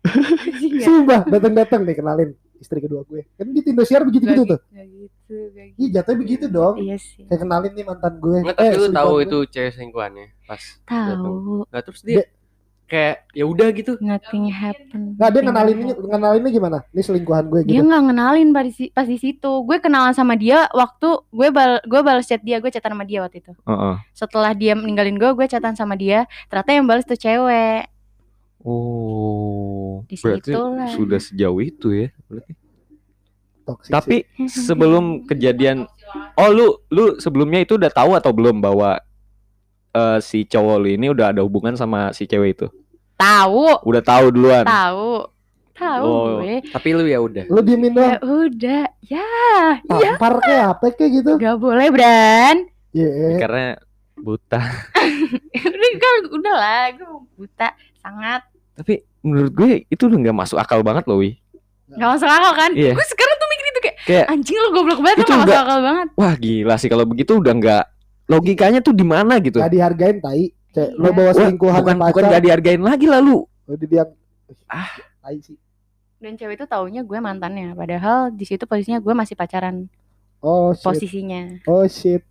[0.62, 0.84] Iya.
[0.84, 2.30] Sumpah, datang-datang nih kenalin
[2.62, 3.26] istri kedua gue.
[3.34, 4.60] Kan di Indosiar begitu-gitu tuh.
[4.70, 5.80] Gak gitu, gak gitu.
[5.82, 6.76] Iya, jatuhnya begitu dong.
[6.78, 7.26] Iya sih.
[7.26, 8.38] Kayak kenalin nih mantan gue.
[8.40, 9.24] Nggak, tapi lu selingkuhan tahu gue.
[9.26, 11.34] itu cewek selingkuhannya pas Tahu,
[11.66, 12.24] nggak terus dia
[12.86, 15.16] kayak ya udah gitu nothing happen.
[15.16, 15.96] Nggak, dia happen.
[16.12, 16.78] ngenalinnya gimana?
[16.92, 17.88] Ini selingkuhan gue dia gitu.
[17.88, 21.80] nggak ngenalin pas di, si- pas di situ gue kenalan sama dia waktu gue bal
[21.82, 23.96] gue balas chat dia gue chatan sama dia waktu itu Heeh.
[24.12, 27.88] setelah dia meninggalin gue gue chatan sama dia ternyata yang balas tuh cewek
[28.64, 30.90] Oh, Di berarti situlah.
[30.92, 32.08] sudah sejauh itu ya.
[32.26, 32.52] Berarti.
[33.62, 33.94] Toxic sih.
[33.94, 34.18] Tapi
[34.68, 35.86] sebelum kejadian,
[36.36, 38.98] oh lu lu sebelumnya itu udah tahu atau belum bahwa
[39.92, 42.68] eh, si cowok lu ini udah ada hubungan sama si cewek itu?
[43.16, 44.66] tahu Udah tahu duluan.
[44.66, 45.30] tahu
[45.72, 46.26] tahu Oh.
[46.38, 48.46] gue tapi lu ya udah Lu diemin ya doang.
[48.46, 49.30] udah ya
[49.78, 51.30] iya Tampar kayak apa kayak gitu.
[51.38, 53.38] nggak boleh Bran Iya.
[53.38, 53.78] Karena
[54.16, 54.58] buta.
[55.70, 58.42] udah kan udah lah gue buta sangat
[58.74, 61.38] Tapi menurut gue itu udah nggak masuk akal banget loh, Wi.
[61.88, 62.96] nggak masuk akal kan Iya.
[62.96, 65.66] gue sekarang tuh mikir itu kayak, Kayak- anjing lu goblok banget Itu nggak masuk nggak-
[65.66, 67.84] akal banget Wah gila sih kalau begitu udah nggak
[68.26, 69.60] logikanya tuh di mana gitu.
[69.60, 70.56] Gak dihargain tai.
[70.72, 71.14] Cek, lo Iya.
[71.14, 72.32] bawa selingkuhan bukan sama bukan pacar.
[72.32, 73.38] gak dihargain lagi lalu.
[73.44, 74.10] Lo dibilang
[74.66, 74.88] Ah.
[75.20, 75.60] tai sih.
[76.18, 79.90] dan cewek itu taunya gue mantannya padahal di situ posisinya gue masih pacaran
[80.40, 80.86] Oh shit.
[80.86, 82.22] posisinya Oh shit.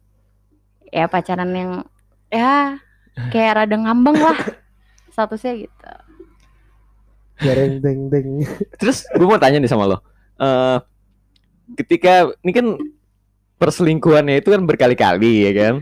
[0.87, 1.73] ya pacaran yang
[2.29, 2.79] ya
[3.29, 4.39] kayak rada ngambang lah
[5.11, 5.91] statusnya gitu
[7.41, 8.29] Dereng deng deng.
[8.81, 9.99] Terus gue mau tanya nih sama lo.
[10.41, 10.79] Eh
[11.81, 12.67] ketika ini kan
[13.61, 15.75] perselingkuhannya itu kan berkali-kali ya kan.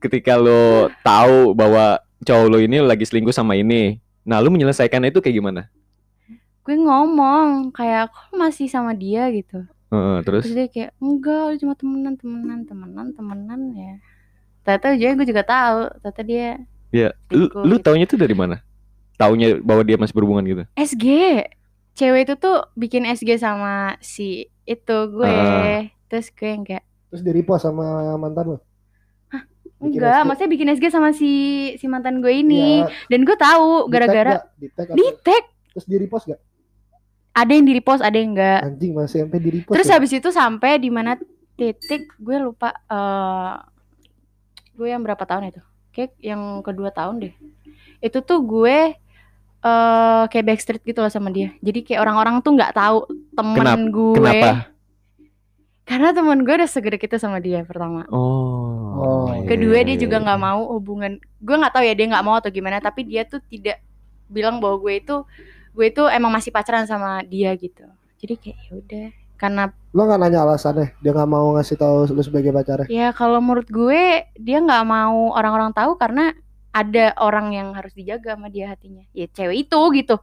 [0.00, 4.00] Ketika lo tahu bahwa cowok lo ini lagi selingkuh sama ini.
[4.20, 5.62] Nah, lu menyelesaikannya itu kayak gimana?
[6.70, 11.56] gue ngomong kayak kok masih sama dia gitu Heeh, terus terus dia kayak enggak lu
[11.58, 13.94] cuma temenan temenan temenan temenan ya
[14.62, 16.48] ternyata ujungnya gue juga tahu ternyata dia
[16.94, 17.84] ya lu, lu gitu.
[17.90, 18.62] taunya tuh dari mana?
[19.20, 20.62] Taunya bahwa dia masih berhubungan gitu.
[20.74, 21.06] SG
[21.92, 25.84] cewek itu tuh bikin SG sama si itu gue Ah.
[26.06, 26.80] terus gue yang kayak
[27.10, 27.84] Terus di repost sama
[28.16, 28.58] mantan lo.
[29.78, 30.24] Bikin enggak SG.
[30.24, 31.32] maksudnya bikin SG sama si
[31.74, 34.68] si mantan gue ini Iya, dan gue tahu gara-gara di
[35.18, 36.40] tag terus di repost gak?
[37.30, 39.72] ada yang di repost ada yang enggak Anjing masih sampai di repost.
[39.72, 39.94] terus ya?
[39.94, 41.16] habis itu sampai di mana
[41.54, 43.54] titik gue lupa eh
[44.74, 47.34] gue yang berapa tahun itu kayak yang kedua tahun deh
[48.00, 48.96] itu tuh gue
[49.60, 52.98] eh kayak backstreet gitu loh sama dia jadi kayak orang-orang tuh nggak tahu
[53.36, 54.50] temen Kenapa- gue Kenapa?
[55.84, 58.70] karena temen gue udah segede gitu sama dia pertama Oh.
[59.00, 59.26] Oh.
[59.32, 60.24] iya, kedua iya, dia iya, juga iya.
[60.24, 63.40] nggak mau hubungan gue nggak tahu ya dia nggak mau atau gimana tapi dia tuh
[63.48, 63.80] tidak
[64.30, 65.16] bilang bahwa gue itu
[65.70, 67.84] gue itu emang masih pacaran sama dia gitu
[68.16, 69.06] jadi kayak ya udah
[69.40, 70.94] karena Lo gak nanya alasannya?
[71.02, 72.86] Dia gak mau ngasih tahu lu sebagai pacarnya.
[72.86, 76.30] Ya kalau menurut gue dia nggak mau orang-orang tahu karena
[76.70, 79.02] ada orang yang harus dijaga sama dia hatinya.
[79.10, 80.16] Ya cewek itu gitu.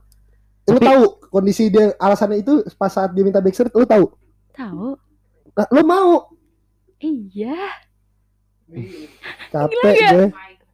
[0.66, 4.06] Lu Tapi- tahu kondisi dia alasannya itu pas saat dia minta backstreet lu tahu?
[4.52, 4.88] Tahu?
[5.54, 6.28] Nah, lu mau?
[6.98, 7.56] Iya.
[9.48, 10.28] Capek gue.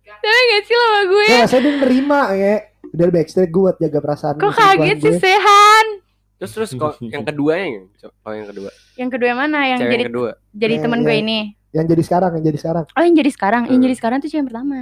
[0.03, 1.25] Tapi gak sih lo sama gue?
[1.27, 2.55] Ya saya dia nerima ya.
[2.89, 5.17] Udah backstreet gue buat jaga perasaan Kok kaget sih.
[5.19, 5.87] Sehan?
[6.33, 7.85] terus terus kok yang keduanya yang
[8.19, 9.59] kalau yang kedua Yang kedua yang mana?
[9.63, 11.05] Yang cewek jadi yang kedua jadi Ya, teman ya.
[11.05, 11.39] gue ini.
[11.71, 12.83] Yang jadi sekarang, yang jadi sekarang.
[12.91, 13.61] Oh yang jadi sekarang?
[13.63, 13.85] Yang Hmm.
[13.87, 14.79] jadi sekarang tuh cewek yang pertama.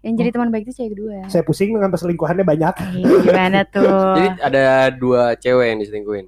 [0.00, 1.28] Yang jadi teman baik itu cewek kedua.
[1.28, 2.74] Saya pusing dengan perselingkuhannya banyak.
[3.00, 4.16] Eh, gimana tuh?
[4.16, 4.64] jadi ada
[4.96, 6.26] dua cewek yang diselingkuhin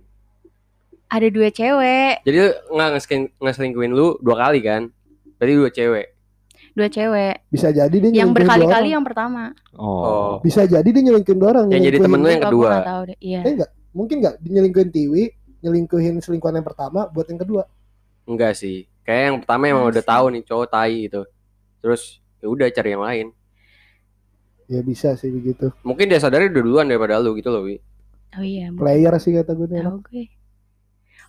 [1.12, 4.88] ada dua cewek, jadi lu nggak ngeselingkuhin, ngeselingkuhin lu dua kali kan
[5.36, 6.06] berarti dua cewek
[6.72, 7.36] dua cewek.
[7.52, 9.52] Bisa jadi dia Yang berkali-kali yang pertama.
[9.76, 10.00] Oh.
[10.08, 11.66] oh Bisa jadi dia nyelingkuhin dua orang.
[11.68, 12.70] Yang jadi temen lu yang kedua.
[12.72, 13.18] nggak tahu deh.
[13.20, 13.40] Iya.
[13.44, 13.70] Eh, enggak.
[13.92, 15.24] Mungkin enggak nyelingkuhin Tiwi,
[15.60, 17.68] nyelingkuhin selingkuhan yang pertama buat yang kedua.
[18.22, 21.22] enggak sih kayak yang pertama emang udah tahu nih cowok tai gitu
[21.82, 23.26] terus ya udah cari yang lain
[24.70, 25.70] Ya bisa sih begitu.
[25.82, 27.82] mungkin dia sadari udah duluan daripada lu gitu loh wi
[28.32, 28.72] Oh iya.
[28.72, 29.84] Player sih kata gue nih.
[29.84, 30.24] gue.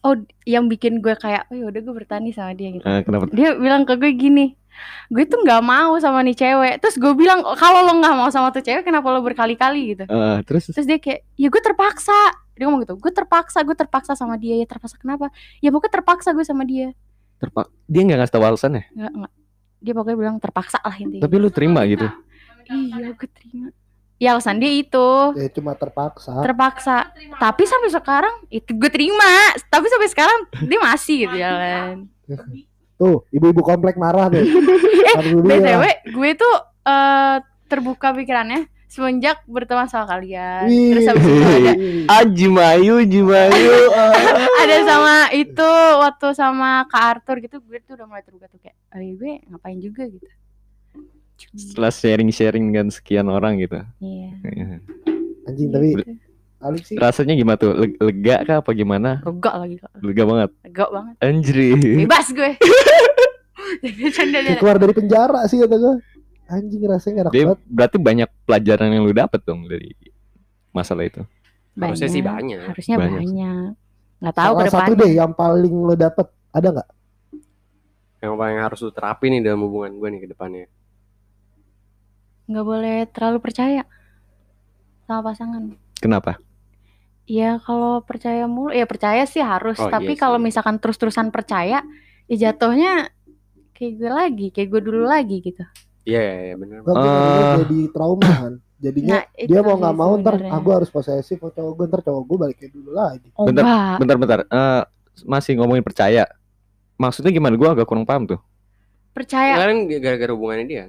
[0.04, 2.84] Oh, yang bikin gue kayak, oh yaudah gue bertani sama dia gitu.
[2.84, 3.28] Eh, kenapa?
[3.32, 4.56] Dia bilang ke gue gini,
[5.08, 6.80] gue tuh nggak mau sama nih cewek.
[6.80, 10.04] Terus gue bilang, "Oh, kalau lo nggak mau sama tuh cewek, kenapa lo berkali-kali gitu?
[10.08, 12.15] Eh, terus Terus dia kayak, ya gue terpaksa.
[12.56, 14.60] Dia ngomong gitu, gue terpaksa, gue terpaksa sama dia.
[14.60, 15.28] Ya terpaksa kenapa?
[15.60, 16.91] Ya pokoknya terpaksa gue sama dia.
[17.43, 18.84] terpak dia nggak ngasih tahu alasannya.
[18.96, 19.32] Nggak, nggak.
[19.84, 21.24] Dia pokoknya bilang terpaksa lah intinya.
[21.28, 22.08] Tapi lu terima gitu.
[22.65, 23.67] Iya, gue terima.
[24.15, 26.39] ya alasan dia itu Ya cuma terpaksa.
[26.39, 29.34] terpaksa tapi sampai sekarang itu gue terima
[29.67, 32.08] tapi sampai sekarang dia masih gitu jalan
[32.95, 34.45] Tuh, ibu-ibu komplek marah deh.
[35.10, 35.91] eh btw dia.
[36.08, 40.93] gue tuh eh, terbuka pikirannya semenjak berteman sama kalian Wih.
[40.93, 41.73] terus habis itu ada
[42.21, 43.73] Aji Mayu, Aji Mayu.
[44.63, 48.78] ada sama itu waktu sama Kak Arthur gitu gue tuh udah mulai terbuka tuh kayak
[48.93, 50.23] iya, gue ngapain juga gitu
[51.51, 53.82] Setelah sharing-sharing dengan sekian orang gitu.
[53.99, 54.29] iya
[55.43, 55.88] Anjing tapi.
[56.60, 57.71] Alik sih Rasanya gimana tuh?
[57.73, 59.19] Leg- Lega kah apa gimana?
[59.19, 60.49] lega lagi kak Lega banget.
[60.63, 61.67] lega banget Anjri.
[61.99, 62.51] bebas gue
[64.56, 65.93] keluar dari penjara sih kata gue.
[66.45, 67.58] Anjing rasanya enak Dia banget.
[67.65, 69.89] berarti banyak pelajaran yang lu dapet dong dari
[70.69, 71.21] masalah itu.
[71.73, 72.60] Harusnya sih banyak.
[72.63, 73.17] harusnya Banyak.
[73.17, 73.67] banyak
[74.23, 76.88] nggak tahu Salah satu deh yang paling lo dapet ada nggak?
[78.21, 80.65] Yang paling harus lu terapin nih dalam hubungan gue nih ke depannya.
[82.45, 83.84] Nggak boleh terlalu percaya
[85.03, 86.36] sama pasangan Kenapa?
[87.23, 90.43] Ya kalau percaya mulu ya percaya sih harus Oh, tapi iya kalau sih.
[90.43, 91.79] misalkan terus-terusan percaya
[92.25, 93.08] ya jatuhnya
[93.73, 95.63] kayak gue lagi kayak gue dulu lagi gitu
[96.03, 96.84] Iya, iya, iya, bener.
[96.84, 97.63] Gue Ah.
[97.63, 98.53] jadi trauma kan.
[98.75, 100.51] Jadinya Nah, dia mau nggak mau ntar sebenarnya.
[100.51, 103.27] ah gue harus posesif sama cowok gue ntar cowok gue balik kayak dulu lagi.
[103.34, 104.39] oh Bentar, enggak Bentar-bentar.
[104.43, 104.84] Eh,
[105.23, 106.27] masih ngomongin percaya.
[106.93, 107.56] Maksudnya gimana?
[107.56, 108.39] Gua agak kurang paham tuh.
[109.10, 110.84] percaya Kemarin gara-gara hubungannya dia.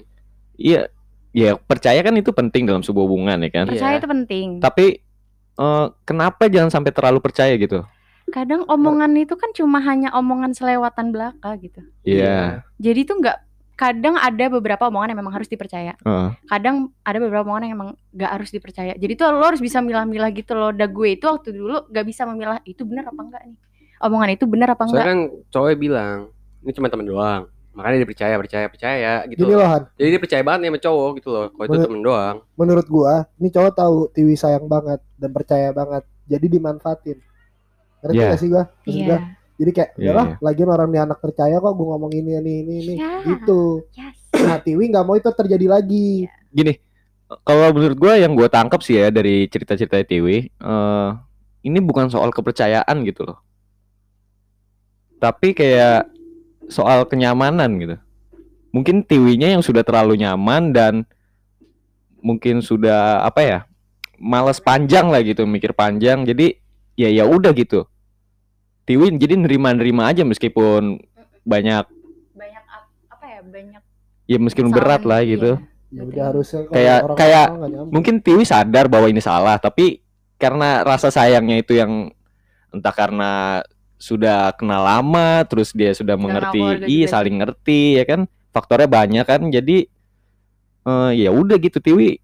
[0.56, 0.90] Iya,
[1.34, 3.66] ya percaya kan itu penting dalam sebuah hubungan ya kan.
[3.66, 4.00] percaya Iya.
[4.00, 4.86] itu penting Tapi
[5.54, 7.82] eh, kenapa jangan sampai terlalu percaya gitu?
[8.26, 12.64] kadang omongan itu kan cuma hanya omongan selewatan belaka gitu Iya.
[12.74, 13.36] jadi tuh nggak
[13.74, 16.28] kadang ada beberapa omongan yang memang harus dipercaya Heeh.
[16.44, 20.32] kadang ada beberapa omongan yang emang nggak harus dipercaya jadi tuh lo harus bisa milah-milah
[20.32, 23.58] gitu loh da gue itu waktu dulu nggak bisa memilah itu benar apa enggak nih
[24.00, 25.20] omongan itu benar apa Soalnya enggak kan
[25.50, 26.18] cowoknya bilang,
[26.60, 27.42] ini cuma teman doang.
[27.74, 29.42] Makanya dia percaya, percaya, percaya gitu.
[29.42, 29.66] Gini loh.
[29.66, 31.46] Han, Jadi dia percaya banget nih sama cowok gitu loh.
[31.50, 32.36] Kalau itu temen doang.
[32.54, 36.02] menurut gua ini cowok tahu Tiwi sayang banget dan percaya banget.
[36.24, 37.18] Jadi dimanfaatin.
[38.00, 38.30] Ngerti Iya.
[38.30, 38.64] gak sih gua?
[38.84, 39.18] Iya gua,
[39.54, 40.36] Jadi kayak Iya, udahlah, iya.
[40.40, 42.94] lagian orang nih anak percaya kok gua ngomong ini ini ini ini.
[42.96, 43.10] Iya.
[43.26, 43.62] Gitu.
[43.92, 46.26] yes Nah, Tiwi nggak mau itu terjadi lagi.
[46.50, 46.74] Gini,
[47.42, 51.08] kalau menurut gua yang gua tangkap sih ya dari cerita-cerita Tiwi, eh
[51.62, 53.38] ini bukan soal kepercayaan gitu loh.
[55.16, 56.12] Tapi kayak
[56.68, 57.96] soal kenyamanan gitu.
[58.70, 60.94] Mungkin Tiwinya yang sudah terlalu nyaman dan
[62.18, 63.58] mungkin sudah apa ya?
[64.16, 66.24] Males panjang lah gitu, mikir panjang.
[66.24, 66.56] Jadi
[66.94, 67.84] ya ya udah gitu.
[68.84, 71.00] Tiwi jadi nerima-nerima aja meskipun
[71.42, 71.84] banyak
[72.36, 73.82] banyak ap- apa ya banyak
[74.28, 75.30] ya meskipun berat lah iya.
[75.36, 75.52] gitu.
[75.88, 76.10] Ya Betul.
[76.10, 77.88] udah harusnya Kayak- orang kayak nyambung.
[77.90, 80.04] mungkin Tiwi sadar bahwa ini salah tapi
[80.36, 82.12] karena rasa sayangnya itu yang
[82.68, 83.62] entah karena
[83.96, 88.20] sudah kenal lama terus dia sudah mengerti keluarga iya juga saling ngerti ya kan?
[88.50, 89.76] Faktornya banyak kan jadi
[90.84, 92.20] eh, ya udah gitu Tiwi.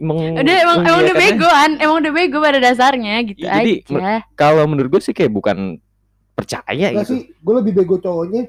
[0.00, 4.24] Meng- udah emang emang udah begoan emang udah bego pada dasarnya gitu Iya, jadi aja.
[4.32, 5.76] kalau menurut gue sih kayak bukan
[6.32, 7.12] percaya Nggak gitu.
[7.12, 8.48] sih, gue lebih bego cowoknya.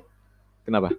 [0.64, 0.96] kenapa?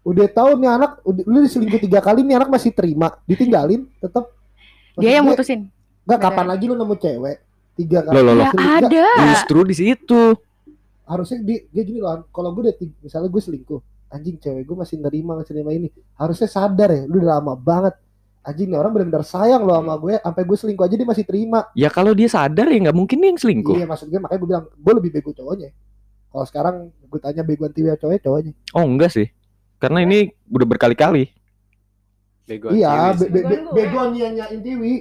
[0.00, 4.32] Udah tahu nih anak, udah, lu diselingkuh tiga kali nih anak masih terima, ditinggalin, tetap.
[4.96, 5.68] dia yang mutusin.
[6.08, 7.36] Nggak kapan lagi lu nemu cewek
[7.80, 8.14] tiga kali?
[8.14, 8.46] Loh, loh, loh.
[8.52, 9.06] ya ada.
[9.32, 10.22] Justru di situ.
[11.02, 14.76] Harusnya dia, dia gini loh kalau gue udah tiga- misalnya gue selingkuh anjing cewek gue
[14.76, 15.88] masih nerima masih nerima ini.
[16.14, 17.94] Harusnya sadar ya lu udah lama banget.
[18.40, 21.60] Anjing nih orang benar-benar sayang lo sama gue sampai gue selingkuh aja dia masih terima.
[21.72, 23.74] Ya kalau dia sadar ya nggak mungkin dia yang selingkuh.
[23.74, 25.70] Iya maksud gue makanya gue bilang gue lebih bego cowoknya.
[26.30, 28.52] Kalau sekarang gue tanya begoan tiwi cowoknya cowoknya.
[28.72, 29.26] Oh enggak sih.
[29.78, 31.24] Karena ini udah berkali-kali.
[32.46, 33.74] Bego iya be, be, be, Begoan gue.
[33.76, 34.94] begoan nyanyain tiwi.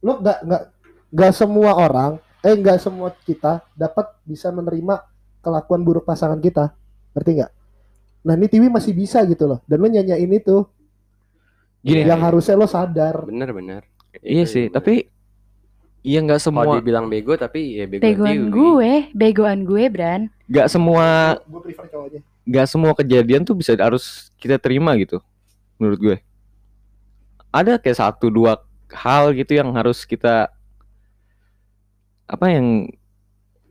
[0.00, 0.62] Lo nggak nggak
[1.10, 5.02] nggak semua orang eh nggak semua kita dapat bisa menerima
[5.44, 6.72] kelakuan buruk pasangan kita
[7.12, 7.52] ngerti nggak
[8.20, 10.64] nah ini tiwi masih bisa gitu loh dan lo nyanyain itu
[11.80, 13.82] Gini, yang harusnya lo sadar Bener bener.
[14.20, 14.76] Iya Itu sih, bener.
[14.76, 14.94] tapi
[16.04, 20.68] iya nggak kalau semua dibilang bego tapi ya bego begoan gue begoan gue Bran nggak
[20.68, 22.20] semua gue prefer cowoknya
[22.50, 25.22] nggak semua kejadian tuh bisa harus kita terima gitu.
[25.78, 26.16] Menurut gue.
[27.54, 28.58] Ada kayak satu dua
[28.90, 30.50] hal gitu yang harus kita
[32.30, 32.86] apa yang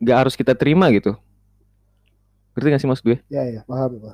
[0.03, 1.15] nggak harus kita terima gitu.
[2.55, 3.15] Ngerti gak sih mas gue?
[3.31, 4.13] ya ya paham gue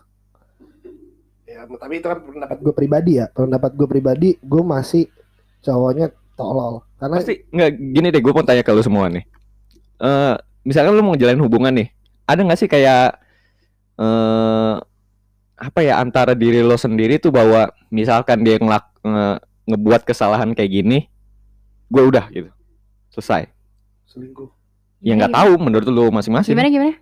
[1.45, 5.09] ya tapi itu kan pendapat gue pribadi ya pendapat gue pribadi gue masih
[5.65, 9.23] cowoknya tolol karena Pasti nggak gini deh, gue mau tanya ke lu semua nih.
[9.97, 10.35] Eh,
[10.67, 11.87] misalkan lu mau jalin hubungan nih,
[12.27, 13.17] ada nggak sih kayak
[13.95, 14.75] eh
[15.55, 19.39] apa ya antara diri lo sendiri tuh bahwa misalkan dia ngelak nge-
[19.71, 21.07] ngebuat kesalahan kayak gini,
[21.87, 22.51] gue udah gitu
[23.15, 23.54] selesai.
[24.15, 24.49] Selingkuh
[24.99, 26.55] Ya nggak tahu menurut lu masing-masing.
[26.55, 26.93] gimana gimana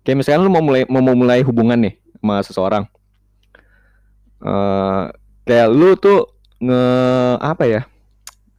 [0.00, 2.84] Kayak misalkan lu mau mulai mau mau mulai hubungan nih sama seseorang,
[4.40, 5.04] eh
[5.44, 6.82] kayak lu tuh nge
[7.38, 7.82] apa ya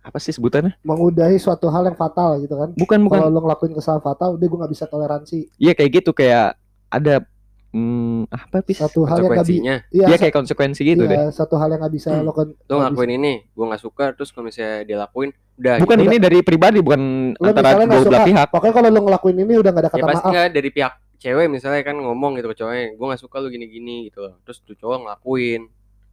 [0.02, 0.78] apa sih sebutannya?
[0.82, 3.18] mengudahi suatu hal yang fatal gitu kan Bukan bukan.
[3.20, 7.26] kalau lo ngelakuin kesalahan fatal udah gue nggak bisa toleransi Iya kayak gitu kayak ada
[7.72, 8.78] hmm, apa pis?
[8.80, 11.18] satu hal yang nggak bisa konsekuensinya iya Iya sa- kayak konsekuensi gitu deh.
[11.20, 14.30] iya, satu hal yang nggak bisa lo kan lo ngelakuin ini gue nggak suka terus
[14.30, 16.08] kalau misalnya dia lakuin udah Bukan gitu.
[16.12, 18.48] ini dari pribadi bukan Lo antara dua belah pihak.
[18.52, 20.34] pokoknya kalau lo ngelakuin ini udah nggak ada ya kata pasti maaf.
[20.36, 23.66] nggak dari pihak cewek misalnya kan ngomong gitu ke cowoknya gue nggak suka lu gini
[23.72, 24.36] gini gitu loh.
[24.44, 25.62] Terus tuh cowok ngelakuin.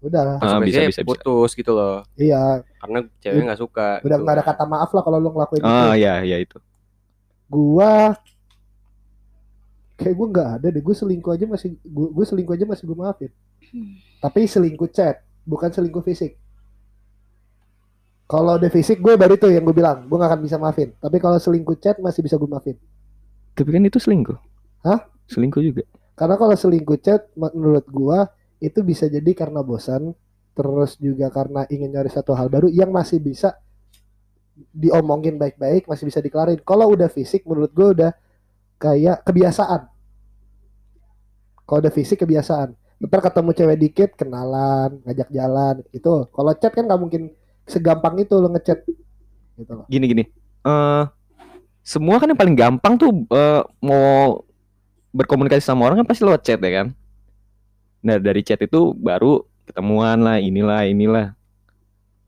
[0.02, 0.38] Udah.
[0.42, 1.06] Ah, bisa, bisa, bisa.
[1.06, 2.06] putus gitu loh.
[2.14, 2.62] Iya.
[2.78, 4.22] Karena cewek nggak suka udah gitu.
[4.22, 5.68] nggak ada kata maaf lah kalau lo ngelakuin itu.
[5.68, 6.58] Ah iya iya itu.
[7.52, 8.16] gua
[9.98, 10.82] kayak gue nggak ada deh.
[10.82, 13.30] Gue selingkuh aja masih gue selingkuh aja masih gue maafin.
[14.22, 16.38] Tapi selingkuh chat bukan selingkuh fisik
[18.32, 21.20] kalau udah fisik gue baru itu yang gue bilang gue gak akan bisa maafin tapi
[21.20, 22.76] kalau selingkuh chat masih bisa gue maafin
[23.52, 24.40] Tapi kan itu selingkuh.
[24.88, 25.04] Hah?
[25.28, 25.84] Selingkuh juga.
[26.16, 28.18] karena kalau selingkuh chat menurut gue
[28.64, 30.16] itu bisa jadi karena bosan
[30.56, 33.56] terus juga karena ingin nyari satu hal baru yang masih bisa
[34.72, 38.12] diomongin baik-baik masih bisa dikelarin kalau udah fisik menurut gue udah
[38.76, 39.88] kayak kebiasaan
[41.64, 46.84] kalau udah fisik kebiasaan ntar ketemu cewek dikit kenalan ngajak jalan gitu kalau chat kan
[46.86, 47.22] nggak mungkin
[47.66, 50.24] segampang itu lo ngechat gitu loh Gini gini.
[50.66, 51.04] Eh
[51.82, 54.42] semua kan yang paling gampang tuh eh, mau
[55.12, 56.86] berkomunikasi sama orang kan pasti lewat chat ya kan.
[58.02, 61.26] Nah dari chat itu baru ketemuan lah inilah inilah.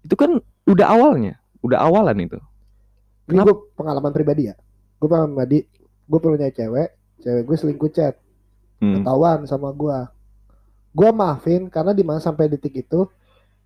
[0.05, 2.38] Itu kan udah awalnya, udah awalan itu.
[3.25, 4.55] ini gue pengalaman pribadi ya
[5.01, 6.92] gue pengalaman pribadi gue punya cewek
[7.25, 8.20] cewek gue selingkuh chat
[8.83, 9.01] Hmm.
[9.01, 10.12] ketahuan sama gua.
[10.92, 13.09] Gua maafin karena di mana sampai detik itu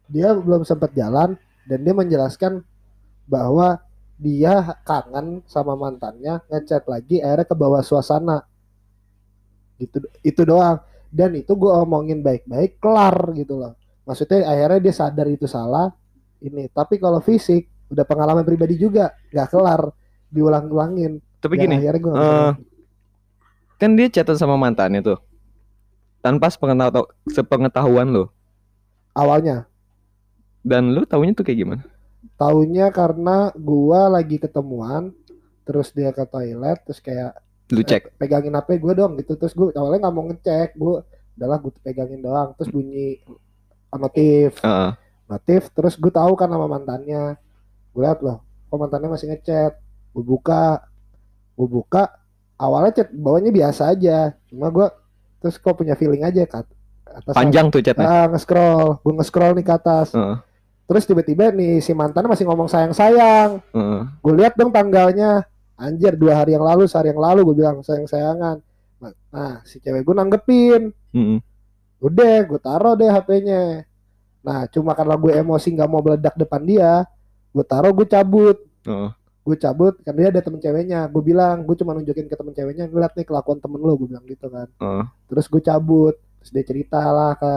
[0.06, 1.34] dia belum sempat jalan
[1.68, 2.64] dan dia menjelaskan
[3.28, 3.76] bahwa
[4.18, 4.54] dia
[4.88, 8.42] kangen sama mantannya ngechat lagi akhirnya ke bawah suasana
[9.78, 15.28] gitu itu doang dan itu gua omongin baik-baik kelar gitu loh maksudnya akhirnya dia sadar
[15.30, 15.92] itu salah
[16.42, 19.82] ini tapi kalau fisik udah pengalaman pribadi juga nggak kelar
[20.34, 22.58] diulang-ulangin Tapi Dan gini, akhirnya gua maafin.
[23.80, 25.18] kan dia chatan sama mantannya tuh.
[26.24, 28.24] Tanpa sepengetahuan, sepengetahuan lo.
[29.14, 29.68] awalnya
[30.62, 31.82] Dan lu taunya tuh kayak gimana?
[32.34, 35.10] Taunya karena gua lagi ketemuan,
[35.62, 37.36] terus dia ke toilet, terus kayak
[37.68, 38.02] Lu cek.
[38.08, 41.04] eh, pegangin HP gue dong gitu, terus gue awalnya nggak mau ngecek, gue
[41.36, 43.20] adalah gue pegangin doang, terus bunyi
[43.92, 44.90] notif, Heeh.
[45.28, 47.36] notif, terus gue tahu kan nama mantannya,
[47.92, 48.40] gue liat loh,
[48.72, 49.76] kok mantannya masih ngechat,
[50.16, 50.80] gue buka,
[51.60, 52.08] gue buka,
[52.56, 54.88] awalnya chat bawahnya biasa aja, cuma gue
[55.38, 56.66] terus kok punya feeling aja kat
[57.04, 58.04] atas Panjang tuh chatnya.
[58.08, 60.36] ah nge-scroll, gue nge-scroll nih ke atas, Heeh.
[60.88, 64.00] Terus tiba-tiba nih si mantannya masih ngomong sayang-sayang, Heeh.
[64.24, 65.44] gue lihat dong tanggalnya.
[65.78, 68.58] Anjir dua hari yang lalu sehari yang lalu gue bilang sayang sayangan
[68.98, 70.90] nah, nah si cewek gue nanggepin.
[71.14, 71.38] Heeh.
[72.02, 73.86] udah gue taruh deh HP-nya
[74.42, 77.06] nah cuma karena gue emosi nggak mau meledak depan dia
[77.54, 78.58] gue taruh gue cabut.
[78.86, 79.10] Heeh.
[79.48, 81.00] gue cabut karena dia ada temen ceweknya.
[81.08, 84.24] Gue bilang gue cuma nunjukin ke temen ceweknya ngeliat nih kelakuan temen lo gue bilang
[84.26, 84.68] gitu kan.
[84.82, 85.04] Heeh.
[85.30, 86.14] terus gue cabut.
[86.42, 87.52] Terus dia cerita lah ke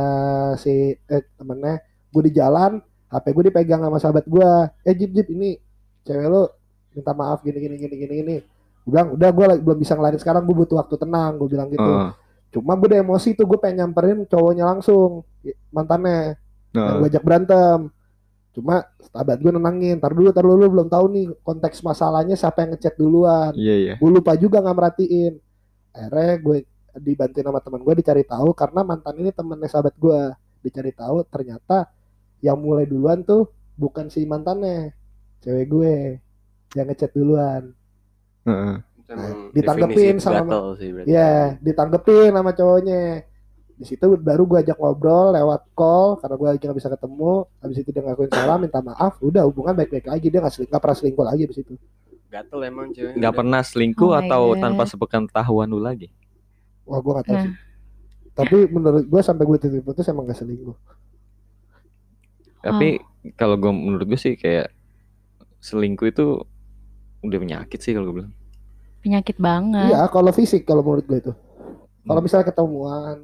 [0.61, 1.81] si eh, temennya.
[2.13, 2.79] Gue di jalan
[3.11, 4.49] HP gue dipegang sama sahabat gue
[4.87, 5.59] eh jip jip ini
[6.07, 6.47] cewek lo
[6.95, 8.37] minta maaf gini gini gini gini gini.
[8.87, 10.19] Gue bilang udah gue belum bisa ngelarin.
[10.19, 11.83] Sekarang gue butuh waktu tenang gue bilang gitu.
[11.83, 12.11] Heeh.
[12.51, 15.23] cuma gue udah emosi tuh gue pengen nyamperin cowoknya langsung
[15.71, 16.35] mantannya.
[16.71, 16.99] Yang Heeh.
[16.99, 17.79] gue ajak berantem.
[18.51, 22.75] Cuma sahabat gue nenangin tar dulu tar dulu belum tahu nih konteks masalahnya siapa yang
[22.75, 23.51] ngechat duluan.
[23.55, 23.93] Iya iya.
[23.99, 25.33] gue lupa juga nggak merhatiin.
[25.91, 26.57] Akhirnya gue
[26.99, 30.19] dibantuin sama teman gue dicari tahu karena mantan ini temennya sahabat gue
[30.59, 31.87] dicari tahu ternyata
[32.41, 34.93] yang mulai duluan tuh bukan si mantannya
[35.39, 35.93] cewek gue
[36.73, 37.73] yang ngechat duluan
[38.41, 38.75] Heeh.
[38.97, 41.07] Itu emang ditanggepin sama- sih berarti.
[41.07, 43.01] Iya, ditanggepin sama cowoknya.
[43.75, 47.33] Di situ baru gue ajak ngobrol lewat call karena gue lagi gak bisa ketemu.
[47.59, 49.17] Habis itu dia ngakuin salah, minta maaf.
[49.19, 50.25] Udah hubungan baik-baik lagi.
[50.27, 51.73] Dia nggak seling, pernah selingkuh lagi di situ.
[52.27, 53.13] Gatel emang cewek.
[53.13, 54.59] Nggak pernah selingkuh Oh atau God.
[54.59, 56.09] tanpa sepengetahuan lu lagi?
[56.83, 57.43] Wah, gue nggak tahu Nah.
[57.43, 57.53] sih.
[58.31, 60.77] Tapi menurut gue sampai gue titik putus emang gak selingkuh.
[62.61, 63.01] Tapi
[63.35, 64.69] kalau gue menurut gue sih kayak
[65.57, 66.25] selingkuh itu
[67.21, 68.33] udah penyakit sih kalau gue bilang.
[69.01, 69.89] Penyakit banget.
[69.89, 71.33] Iya, kalau fisik kalau menurut gue itu.
[72.01, 73.17] Kalau misalnya ketemuan,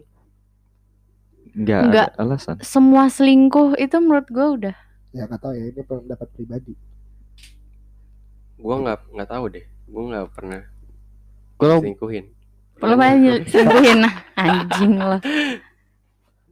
[1.53, 2.07] Nggak Nggak.
[2.13, 2.55] ada alasan.
[2.61, 4.75] Semua selingkuh itu menurut gue udah.
[5.09, 6.73] ya nggak tahu ya ini pendapat pribadi.
[8.57, 9.65] Gua nggak nggak tahu deh.
[9.87, 10.61] Gua nggak pernah
[11.55, 12.25] Kalau selingkuhin.
[12.77, 13.99] Lo banyak selingkuhin
[14.37, 15.17] anjing lo.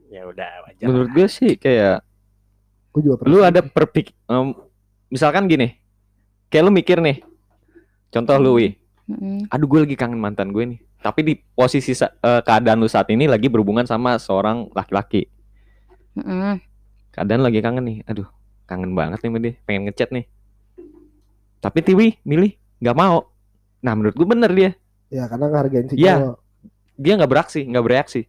[0.07, 0.85] Ya udah wajar.
[0.85, 2.04] menurut gue sih kayak
[2.95, 3.31] Gue juga pernah.
[3.35, 4.55] lu ada perpik em,
[5.11, 5.75] misalkan gini.
[6.47, 7.19] Kayak lu mikir nih.
[8.07, 8.79] Contoh lu, Wi.
[9.05, 9.51] Mm-mm.
[9.51, 10.79] Aduh, gue lagi kangen mantan gue nih.
[11.03, 12.07] Tapi di posisi eh,
[12.41, 15.27] keadaan lu saat ini lagi berhubungan sama seorang laki-laki.
[16.15, 16.57] Mm-mm.
[17.11, 17.97] Keadaan lagi kangen nih.
[18.07, 18.25] Aduh,
[18.63, 19.53] kangen banget nih sama dia.
[19.67, 20.25] Pengen ngechat nih.
[21.59, 23.27] Tapi Tiwi milih nggak mau.
[23.83, 24.71] Nah menurut gue bener dia.
[25.11, 26.15] Ya karena ngehargain si Iya.
[26.17, 26.37] cowok.
[26.95, 28.21] Dia nggak beraksi, nggak bereaksi.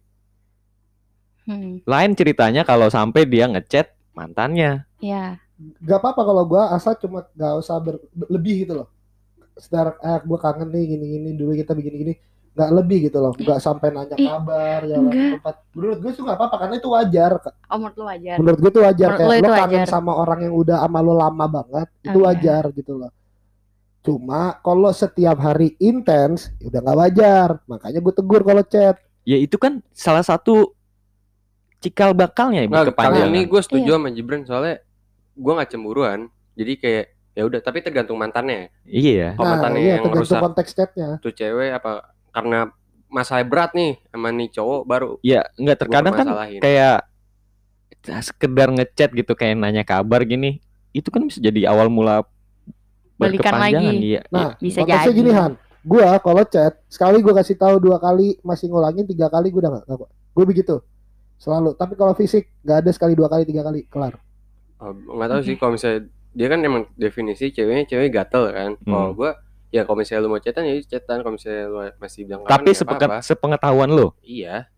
[1.47, 4.71] Hmm, Lain ceritanya kalau sampai dia ngechat mantannya.
[4.97, 5.37] ya.
[5.79, 8.87] Gak apa-apa kalau gua asal cuma gak usah ber- lebih gitu loh.
[9.53, 12.13] Secara eh gua kangen nih gini-gini dulu kita begini-gini
[12.57, 15.37] nggak lebih gitu loh nggak sampai nanya kabar enggak.
[15.37, 17.31] tempat menurut gue tuh nggak apa-apa karena itu wajar
[17.69, 18.35] Oh, menurut lu wajar.
[18.41, 19.93] menurut gue tuh wajar Menurut kayak lo lo itu kangen wajar.
[19.93, 22.25] sama orang yang udah sama lo lama banget itu iya.
[22.25, 23.11] wajar gitu loh
[24.01, 29.37] cuma kalau setiap hari intens ya udah nggak wajar makanya gue tegur kalau chat Ya
[29.37, 30.73] itu kan salah satu
[31.79, 33.29] cikal bakalnya ibu kali kepanjangan.
[33.29, 33.97] ini gue setuju Iya.
[33.97, 34.75] sama Jibran soalnya
[35.33, 36.19] gue nggak cemburuan.
[36.53, 38.73] Jadi kayak ya udah tapi tergantung mantannya.
[38.83, 39.37] Iya.
[39.37, 40.41] Oh, nah mantannya iya yang tergantung rusak.
[40.43, 41.91] konteks chatnya Tuh cewek apa
[42.29, 42.59] karena
[43.07, 46.27] masalah berat nih sama nih cowok baru Ya nggak gue terkadang kan
[46.59, 46.97] kayak
[48.21, 50.59] sekedar ngechat gitu kayak nanya kabar gini.
[50.89, 52.25] Itu kan bisa jadi awal mula
[53.15, 54.13] Balikan lagi.
[54.13, 54.21] Iya.
[54.27, 55.19] nah Bisa konteksnya jadi.
[55.19, 59.47] gini Han gua kalau chat sekali gua kasih tahu dua kali masih ngulangin tiga kali
[59.49, 60.75] gua udah nggak- gue begitu
[61.37, 64.17] selalu tapi kalau fisik nggak ada sekali dua kali tiga kali kelar
[64.77, 68.71] Oh, nggak tahu sih kalau misalnya dia kan emang definisi ceweknya cewek gatel kan.
[68.79, 69.17] Kalau Hmm.
[69.17, 69.31] gue
[69.67, 72.77] ya kalau misalnya lu mau chatan ya chatan kalau misalnya lu masih bilang Tapi ya
[72.77, 73.25] sepengat, apa-apa.
[73.25, 74.13] sepengetahuan lo.
[74.19, 74.69] Iya.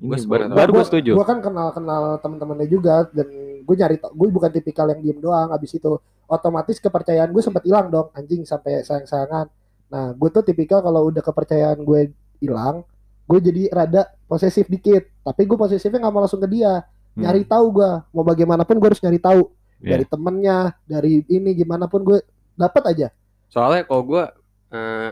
[0.00, 0.56] Gua baru, sepengetahuan.
[0.56, 1.12] baru gue Gua- setuju.
[1.12, 3.28] Gue kan kenal kenal teman-temannya juga dan
[3.60, 5.52] gue nyari gue bukan tipikal yang diem doang.
[5.52, 5.92] Abis itu
[6.24, 9.52] otomatis kepercayaan gue sempat hilang dong anjing sampai sayang-sayangan.
[9.86, 12.88] Nah gue tuh tipikal kalau udah kepercayaan gue hilang,
[13.30, 15.06] gue jadi rada posesif dikit.
[15.22, 16.82] Tapi gue posesifnya nggak mau langsung ke dia.
[17.10, 17.22] Hmm.
[17.22, 19.46] Nyari tahu gue mau bagaimanapun gue harus nyari tahu
[19.78, 19.96] Iya.
[19.96, 22.20] dari temennya, dari ini gimana pun gue
[22.52, 23.08] dapat aja.
[23.48, 24.24] Soalnya kalau gue
[24.70, 25.08] eh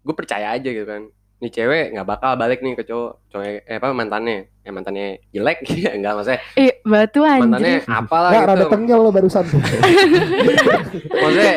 [0.00, 1.04] gue percaya aja gitu kan.
[1.36, 4.48] Nih cewek nggak bakal balik nih ke cowok, cowok eh, apa mantannya.
[4.60, 7.92] Eh mantannya jelek ya enggak maksudnya Eh, batu mantannya anjir.
[7.92, 8.72] apalah Nggak, rada gitu.
[8.72, 9.44] tengil lo barusan.
[11.20, 11.54] Maksudnya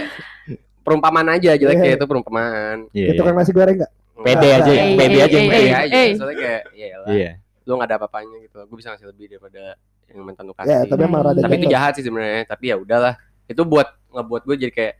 [0.84, 1.98] perumpamaan aja jeleknya Iya.
[1.98, 2.78] itu perumpamaan.
[2.92, 3.26] Iya, Itu iya.
[3.26, 3.92] kan nasi goreng nggak?
[4.16, 5.70] Pede aja, Eh, pede aja, eh, pede.
[5.70, 6.00] Aja.
[6.14, 7.32] Soalnya kayak ya lah, Iya.
[7.64, 8.58] lu nggak ada apa-apanya gitu.
[8.62, 9.64] Gue bisa ngasih lebih daripada
[10.06, 10.70] yang mantan lu kasih.
[10.70, 14.42] Ya tapi emang rada tapi itu jahat sih sebenarnya tapi ya udahlah itu buat ngebuat
[14.44, 14.96] gue jadi kayak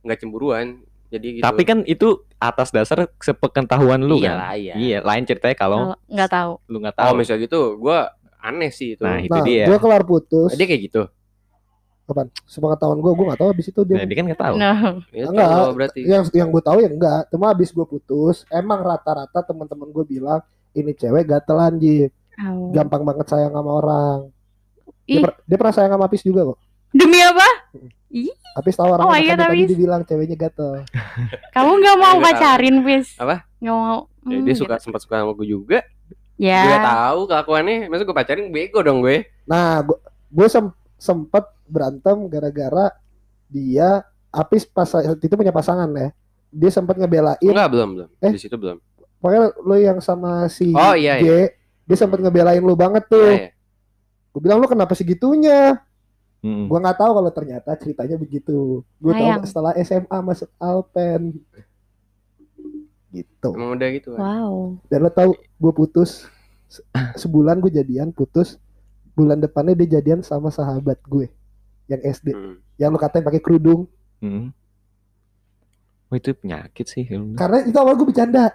[0.00, 0.66] nggak cemburuan
[1.06, 4.58] jadi gitu Tapi kan itu atas dasar sepengetahuan lu Iyalah, kan.
[4.58, 4.74] iya.
[4.74, 6.52] Iya, lain ceritanya kalau Kalau nggak tahu.
[6.66, 7.12] lu nggak oh tahu.
[7.16, 7.98] misalnya gitu gue
[8.38, 9.64] aneh sih itu Nah, itu Nah, dia.
[9.64, 10.50] gue kelar putus.
[10.52, 11.02] dia kayak gitu
[12.08, 12.26] Kapan?
[12.42, 14.54] Sepengetahuan gue, gue nggak tahu abis itu dia Nah, dia kan nggak tahu.
[14.56, 14.72] No.
[15.12, 15.48] ya, Enggak.
[15.70, 20.04] berarti yang yang gue tahu ya enggak cuma abis gue putus emang rata-rata teman-teman gue
[20.08, 20.40] bilang
[20.72, 22.70] ini cewek gatelan Jip Oh.
[22.70, 24.30] gampang banget sayang sama orang
[25.04, 25.18] Ih.
[25.18, 27.48] dia, per- dia pernah sayang sama Apis juga kok Demi apa?
[28.54, 29.68] Apis tahu orang Oh, iya, tadi Apis.
[29.68, 30.86] dibilang ceweknya gatel
[31.54, 33.12] Kamu nggak mau pacarin, Fis?
[33.16, 33.42] Apa?
[33.58, 33.98] Nggak mau.
[34.22, 34.62] Ya, Hmm, dia gitu.
[34.62, 35.82] suka sempat suka sama gue juga
[36.36, 36.62] Ya.
[36.62, 39.98] gue tahu kelakuannya masa gue pacarin bego dong gue nah gue
[40.30, 42.92] gue sem- sempet berantem gara-gara
[43.46, 44.84] dia Apis pas
[45.14, 46.10] itu punya pasangan ya
[46.48, 48.32] dia sempat ngebelain enggak belum belum Eh?
[48.34, 48.76] di situ belum
[49.18, 53.40] pokoknya lo yang sama si Oh, iya, J dia sempat ngebelain lu banget tuh Nah,
[53.40, 53.50] ya.
[54.28, 55.80] gue bilang lu kenapa segitunya
[56.38, 56.70] Mm.
[56.70, 58.86] Gua nggak tahu kalau ternyata ceritanya begitu.
[58.96, 61.34] Gue tahu setelah SMA masuk Alpen.
[63.08, 63.48] Gitu.
[63.50, 64.54] emang udah gitu kan Wow.
[64.86, 66.28] Dan lo tahu gue putus
[66.68, 66.84] se-
[67.16, 68.54] sebulan gue jadian putus.
[69.18, 71.26] Bulan depannya dia jadian sama sahabat gue
[71.86, 72.30] yang SD.
[72.30, 72.54] Hmm.
[72.78, 73.90] Yang lo katain pakai kerudung.
[74.18, 74.54] Mm.
[76.08, 77.02] Oh, itu penyakit sih.
[77.34, 78.54] Karena itu awal gue bercanda.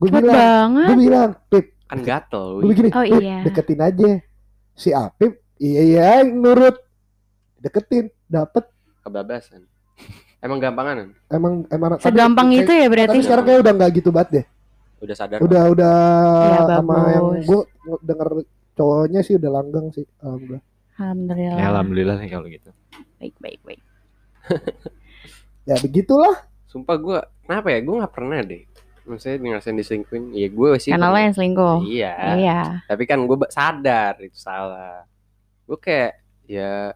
[0.00, 0.86] Gue Cepet bilang, banget.
[0.88, 3.38] gue bilang, Pip, kan gatel gue begini, Oh, "Pip, iya.
[3.44, 4.10] deketin aja.
[4.72, 6.80] Si Apip, iya iya nurut.
[7.58, 8.64] Deketin, dapet.
[9.02, 9.66] kebablasan
[10.38, 13.10] emang gampangan Emang emang tapi- Segampang kayak- itu ya berarti.
[13.12, 14.46] Tapi sekarang kayak udah nggak gitu banget deh.
[15.02, 15.96] udah sadar udah udah
[16.46, 17.60] Ya, sama yang gue
[18.00, 18.28] denger
[18.72, 21.56] cowoknya sih udah langgeng sih alhamdulillah Alhamdulillah.
[21.56, 22.68] Ya, alhamdulillah nih kalau gitu.
[23.16, 23.80] Baik, baik, baik.
[25.62, 26.34] ya begitulah
[26.66, 28.62] sumpah gue kenapa ya gue nggak pernah deh
[29.02, 31.78] maksudnya ngerasain diselingkuhin ya gue sih Karena lo yang selingkuh.
[31.84, 32.60] iya Iya.
[32.84, 35.06] tapi kan gue sadar itu salah
[35.62, 36.12] gue kayak
[36.44, 36.90] ya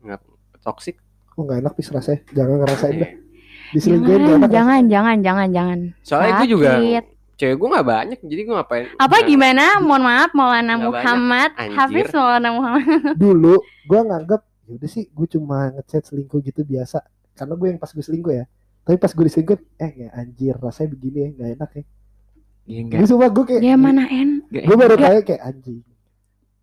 [0.00, 0.20] nggak
[0.60, 0.96] toksik
[1.32, 3.12] oh nggak enak sih rasanya jangan ngerasain dah
[3.66, 5.78] Eh, diselingkuhin Jangan, enak jangan, jangan, jangan, jangan.
[6.00, 6.70] soalnya gue juga.
[7.36, 8.84] Cewek gue nggak banyak jadi gue ngapain?
[8.96, 9.64] Apa Nah, gimana?
[9.78, 11.50] Mohon maaf, Maulana banyak, Muhammad.
[11.70, 12.84] Hafiz Maulana Muhammad.
[13.22, 17.04] dulu gue nganggep yaudah sih gue cuma ngechat selingkuh gitu biasa.
[17.32, 18.44] Karena gue yang pas gue selingkuh ya.
[18.82, 21.84] Tapi pas gue diselingkuh eh ya anjir rasanya begini ya nggak enak ya.
[22.66, 23.06] Iya gue enggak.
[23.06, 24.30] sumpah gue kayak Ya mana en?
[24.48, 25.80] gue baru kayak kayak anjing.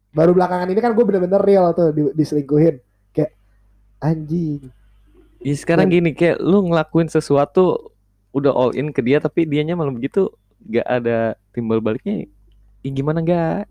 [0.10, 2.76] Baru belakangan ini kan gue bener-bener real tuh di, diselingkuhin.
[3.12, 3.32] Kayak
[4.00, 4.68] anjing.
[5.40, 7.92] Ya sekarang gini kayak lu ngelakuin sesuatu
[8.32, 10.28] udah all in ke dia tapi dianya malah begitu
[10.64, 11.18] nggak ada
[11.52, 12.28] timbal baliknya.
[12.80, 13.68] Ya gimana enggak?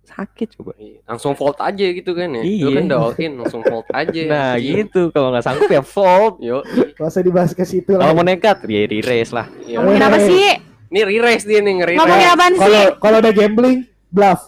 [0.00, 2.66] sakit coba Iya, langsung fold aja gitu kan ya Lu Iya.
[2.72, 4.82] kan udah all in langsung fold aja nah Iya.
[4.82, 6.66] gitu kalau nggak sanggup ya fold Yo,
[6.98, 8.02] Gak usah dibahas ke situ lah.
[8.02, 9.78] kalau mau nekat ya di race lah iya.
[9.78, 10.58] Ngomongin apa sih?
[10.90, 12.60] Ini re-race dia nih ngeri Ngomongin apaan sih?
[12.60, 13.78] Kalau kalau udah gambling,
[14.10, 14.40] bluff.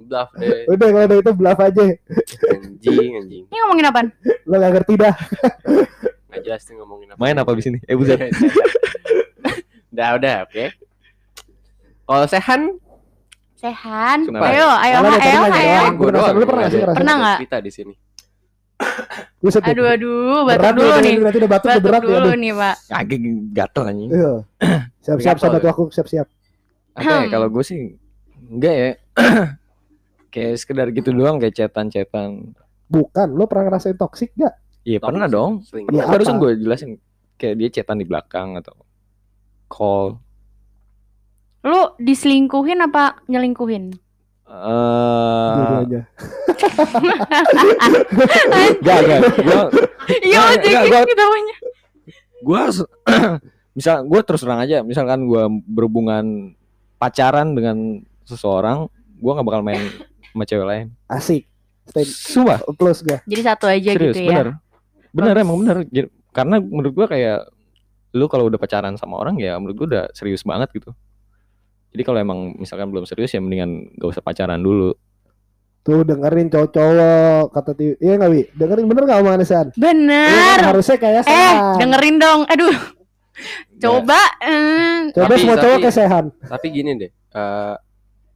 [0.00, 1.84] Bluff deh Udah kalau udah itu bluff aja.
[2.48, 4.06] Anjing anjing Ini ngomongin apaan?
[4.48, 5.14] Lo gak ngerti dah.
[6.32, 8.16] Nggak jelas nih ngomongin apa main apa abis ini eh buset
[9.96, 10.64] Udah udah oke
[12.04, 12.62] Kalau Sehan
[13.56, 14.18] Sehan.
[14.22, 14.52] Sumpah.
[14.52, 15.80] Ayo, ayo, ayo, ayo.
[15.80, 15.94] doang.
[15.96, 16.98] Gua penasaran, lu pernah nggak sih ngerasain?
[17.00, 17.38] Pernah nggak?
[17.40, 17.94] Cerita di sini.
[19.64, 21.14] Aduh, aduh, Berat batuk dulu nih.
[21.16, 22.06] Nanti udah batuk Batuk berat ya.
[22.06, 22.34] dulu aduh.
[22.36, 22.76] nih, Pak.
[22.86, 23.16] kaki
[23.50, 24.32] gatel anjing Iya.
[25.08, 25.70] Siap-siap sahabat ya?
[25.72, 26.26] aku, siap-siap.
[26.92, 27.80] apa ya kalau gue sih
[28.46, 28.90] enggak ya
[30.32, 32.52] kayak sekedar gitu doang kayak cetan-cetan
[32.86, 34.52] Bukan, lo pernah ngerasain toxic gak?
[34.80, 35.60] iya pernah dong.
[35.66, 36.06] Iya.
[36.06, 36.96] barusan gue jelasin
[37.34, 38.72] kayak dia cetan di belakang atau
[39.66, 40.18] call
[41.62, 43.90] Lu diselingkuhin apa nyelingkuhin?
[44.46, 46.02] eh Dua-duanya.
[48.76, 49.62] enggak enggak gue
[50.22, 51.56] Iya, jadi gitu namanya.
[52.38, 52.60] gue
[53.76, 56.54] misal gue terus terang aja misalkan gue berhubungan
[56.96, 57.76] pacaran dengan
[58.22, 59.82] seseorang gue nggak bakal main
[60.28, 61.48] sama cewek lain Asik.
[61.86, 63.22] Stay sumpah close gak?
[63.24, 64.30] Jadi satu aja serius gitu ya.
[64.32, 64.46] bener
[65.12, 65.42] bener Bagus.
[65.42, 67.38] emang bener Jadi- karena menurut gue kayak
[68.16, 70.90] lu kalau udah pacaran sama orang ya menurut gue udah serius banget gitu
[71.92, 74.96] jadi kalau emang misalkan belum serius ya mendingan gak usah pacaran dulu
[75.80, 77.94] Tuh dengerin cowok-cowok kata Tiwi.
[78.02, 78.42] Iya gak Wi?
[78.50, 79.66] Dengerin bener gak omongan San?
[79.78, 80.58] Bener.
[80.58, 80.74] kan?
[80.74, 82.42] harusnya kayak Eh, dengerin dong.
[82.42, 82.74] Aduh.
[83.78, 86.24] Coba eh, Coba Tapi- semua cowok tapi- kayak Sehan.
[86.42, 87.10] Tapi gini deh,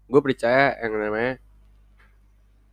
[0.07, 1.43] gue percaya yang namanya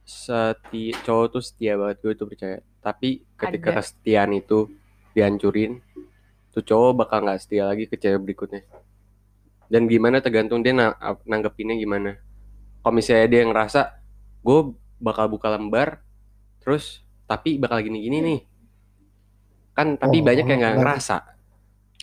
[0.06, 2.58] seti cowok tuh setia banget gue tuh percaya.
[2.80, 3.78] Tapi ketika Ada.
[3.82, 4.70] kesetiaan itu
[5.12, 5.82] dihancurin,
[6.58, 8.66] tuh cowok bakal nggak setia lagi ke cewek berikutnya.
[9.68, 12.18] Dan gimana tergantung dia na- nanggepinnya gimana.
[12.82, 13.94] Kalau misalnya dia ngerasa
[14.40, 14.60] gue
[14.98, 16.02] bakal buka lembar,
[16.58, 18.40] terus tapi bakal gini-gini nih,
[19.74, 21.18] kan tapi Oh, banyak yang nggak nggak- ngerasa.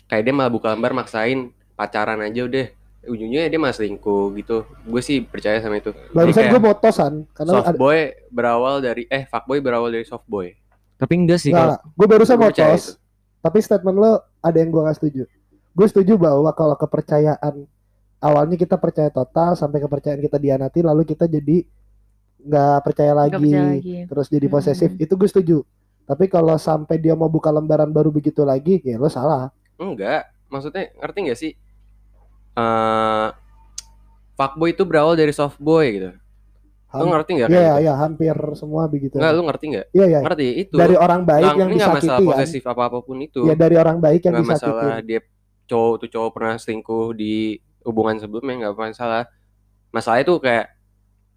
[0.05, 2.67] Kayak dia malah buka lembar maksain pacaran aja udah
[3.05, 7.67] ujungnya dia malah selingkuh gitu gue sih percaya sama itu Barusan gue motosan karena soft
[7.67, 10.49] ada boy berawal dari eh fuckboy berawal dari soft boy
[10.95, 12.81] tapi enggak sih kalau Enggak, gue barusan motos.
[13.37, 14.11] Tapi statement lo
[14.45, 15.23] ada yang gue gak setuju.
[15.73, 17.65] Gue setuju bahwa kalau kepercayaan
[18.21, 21.65] awalnya kita percaya total sampai kepercayaan kita dianati lalu kita jadi
[22.45, 23.95] nggak percaya lagi, percaya lagi.
[24.05, 24.53] terus jadi Hmm.
[24.53, 25.57] posesif itu gue setuju.
[26.05, 29.49] Tapi kalau sampai dia mau buka lembaran baru begitu lagi, ya lo salah.
[29.75, 31.51] enggak maksudnya ngerti nggak sih
[32.55, 33.27] eh
[34.35, 36.15] fuckboy itu berawal dari soft boy
[36.95, 37.81] gitu lu Ham- ngerti nggak Iya, gitu?
[37.81, 39.15] iya, hampir semua begitu.
[39.15, 40.19] Enggak, lu ngerti nggak Iya, iya.
[40.21, 42.31] ngerti itu Dari orang baik Nggak- yang ini nggak masalah disakiti kan.
[42.33, 44.65] posesif apa apa pun itu Iya, dari orang baik yang nggak disakiti.
[44.71, 45.19] masalah dia
[45.65, 47.33] cowok tuh cowok pernah selingkuh di
[47.81, 49.23] hubungan sebelumnya nggak masalah
[49.89, 50.71] masalah itu kayak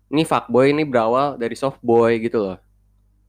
[0.08, 2.58] ini fuckboy ini berawal dari soft boy gitu loh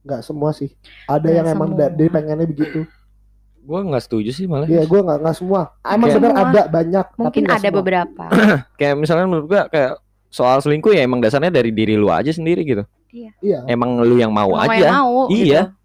[0.00, 0.72] Nggak semua sih.
[1.04, 2.88] Ada yang emang dia pengennya begitu.
[3.60, 5.76] gue nggak setuju sih malah Iya, gue nggak nggak semua.
[5.84, 6.32] Emang Semua.
[6.32, 7.06] ada banyak.
[7.06, 7.78] tapi Mungkin nggak ada semua.
[7.78, 8.24] beberapa.
[8.80, 9.92] kayak misalnya menurut gue kayak
[10.30, 13.66] soal selingkuh ya emang dasarnya dari diri lu aja sendiri gitu Iya.
[13.66, 15.26] emang lu yang mau Mau aja yang mau.
[15.26, 15.62] Iya.
[15.66, 15.78] gitu.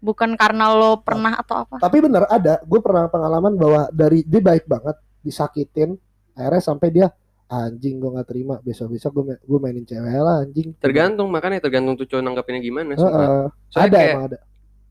[0.00, 1.78] Bukan karena lo pernah atau apa.
[1.78, 2.58] Tapi bener ada.
[2.62, 5.94] Gue pernah pengalaman bahwa dari dia baik banget disakitin,
[6.32, 7.06] akhirnya sampai dia
[7.46, 10.74] anjing gue nggak terima besok besok gue gue mainin cewek lah anjing.
[10.76, 13.48] tergantung makanya tergantung tuh cowok nanggapinnya gimana sumpah.
[13.68, 14.38] Soalnya ada kayak, emang ada.
[14.38, 14.44] eh,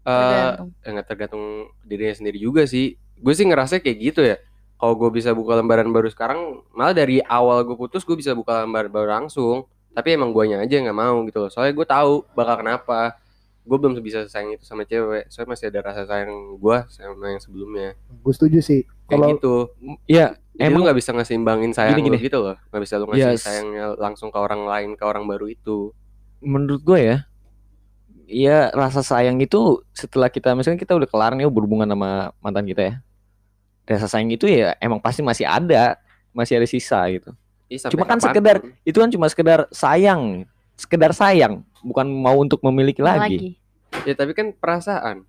[0.10, 0.68] Tergantung.
[0.74, 1.44] ya nggak tergantung
[1.84, 4.42] dirinya sendiri juga sih gue sih ngerasa kayak gitu ya
[4.78, 8.62] kalau gue bisa buka lembaran baru sekarang malah dari awal gue putus gue bisa buka
[8.64, 9.66] lembaran baru langsung.
[9.92, 11.50] Tapi emang guanya aja nggak mau gitu loh.
[11.50, 13.18] Soalnya gue tahu bakal kenapa.
[13.68, 15.28] Gue belum bisa sayang itu sama cewek.
[15.28, 17.98] Soalnya masih ada rasa sayang gue sama yang sebelumnya.
[18.22, 18.86] Gue setuju sih.
[19.10, 19.56] kayak Kalau gitu.
[20.06, 22.18] Ya Jadi lu emang nggak bisa ngeseimbangin sayang Gini, gini.
[22.22, 22.56] gitu loh.
[22.70, 23.42] Nggak bisa lu ngasih Yes.
[23.42, 25.90] sayangnya langsung ke orang lain ke orang baru itu.
[26.40, 27.18] Menurut gue ya
[28.28, 32.82] Iya rasa sayang itu setelah kita misalnya kita udah kelar nih berhubungan sama mantan kita
[32.84, 32.96] ya
[33.88, 35.96] rasa sayang itu ya emang pasti masih ada
[36.36, 37.32] masih ada sisa gitu.
[37.72, 40.44] Ih, sampai Cuma kan sekedar- itu kan cuma sekedar sayang
[40.76, 43.58] sekedar sayang bukan mau untuk memiliki Mau lagi,
[44.06, 45.26] ya tapi kan perasaan.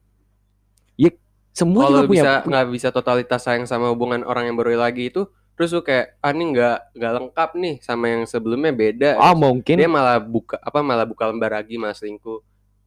[1.59, 5.11] Semua kalau juga punya bisa nggak bisa totalitas sayang sama hubungan orang yang baru lagi
[5.11, 5.27] itu
[5.59, 9.11] terus lu kayak ah ini nggak nggak lengkap nih sama yang sebelumnya beda.
[9.19, 9.75] Oh mungkin.
[9.75, 12.39] Dia malah buka apa malah buka lembar lagi malah selingkuh.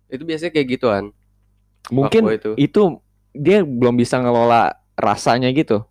[0.07, 1.11] Itu biasanya kayak gituan.
[1.91, 2.51] Mungkin itu.
[2.55, 2.81] itu
[3.35, 5.83] dia belum bisa ngelola rasanya gitu.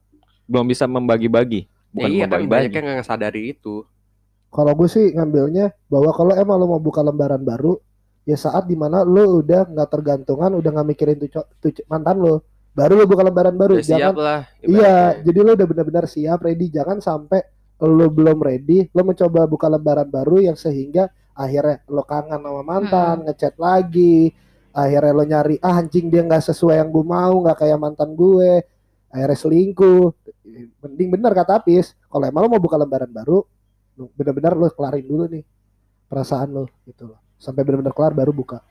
[0.47, 3.83] Belum bisa membagi-bagi bukan Ya iya kan banyak yang nggak sadari itu.
[4.51, 7.79] Kalau gue sih ngambilnya bahwa kalau emang lo mau buka lembaran baru,
[8.27, 11.31] ya saat di mana lo udah nggak tergantungan, udah nggak mikirin tuh,
[11.87, 12.43] mantan lo,
[12.75, 13.79] baru lo buka lembaran baru.
[13.79, 16.67] udah siap Jangan lah Iya, jadi lo udah benar-benar siap, ready.
[16.67, 17.47] Jangan sampai
[17.79, 21.07] lo belum ready, lo mencoba buka lembaran baru yang sehingga
[21.41, 24.35] akhirnya lo kangen sama mantan ngechat lagi
[24.77, 28.63] akhirnya lo nyari ah anjing dia nggak sesuai yang gue mau nggak kayak mantan gue
[29.11, 30.15] akhirnya selingkuh
[30.81, 33.43] mending bener kata Apis kalau emang lo mau buka lembaran baru
[34.15, 35.45] bener-bener lo kelarin dulu nih
[36.07, 38.63] perasaan lo gitu loh sampai bener-bener kelar baru buka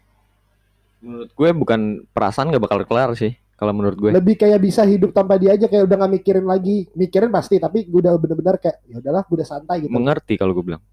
[0.99, 1.81] Menurut gue bukan
[2.11, 4.11] perasaan gak bakal kelar sih kalau menurut gue.
[4.11, 7.83] lebih kayak bisa hidup tanpa dia aja kayak udah nggak mikirin lagi mikirin pasti tapi
[7.83, 10.83] gue udah bener-bener kayak ya udahlah gue udah santai gitu Mengerti kalau gue bilang.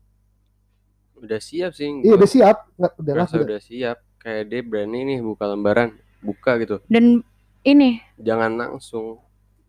[1.17, 1.87] Udah siap sih.
[2.03, 3.47] iya udah siap nggak udahlah Rasa udah.
[3.47, 3.97] udah siap.
[4.19, 5.89] Kayak dia berani nih buka lembaran,
[6.19, 6.77] buka gitu.
[6.87, 7.23] Dan
[7.63, 9.23] ini Jangan langsung.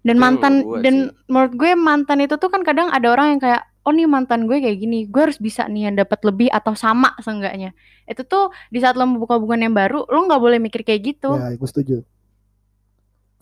[0.07, 1.27] Dan mantan ngebuat dan sih.
[1.27, 4.57] menurut gue mantan itu tuh kan kadang ada orang yang kayak oh nih mantan gue
[4.63, 7.75] kayak gini gue harus bisa nih yang dapat lebih atau sama seenggaknya
[8.07, 11.35] itu tuh di saat lo membuka hubungan yang baru lo nggak boleh mikir kayak gitu
[11.35, 11.97] ya gue setuju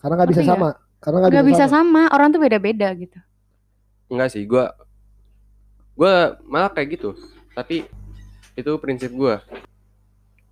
[0.02, 0.58] karena nggak bisa nggak?
[0.58, 2.02] sama karena nggak bisa, bisa sama.
[2.02, 3.18] sama orang tuh beda-beda gitu
[4.06, 4.70] Enggak sih, gua
[5.98, 7.18] gua malah kayak gitu.
[7.54, 7.86] Tapi
[8.54, 9.42] itu prinsip gua.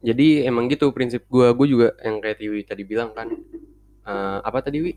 [0.04, 1.54] Jadi emang gitu prinsip gua.
[1.54, 3.30] Gua juga yang kayak Tiwi tadi bilang kan.
[4.04, 4.92] Eh, apa tadi Wi?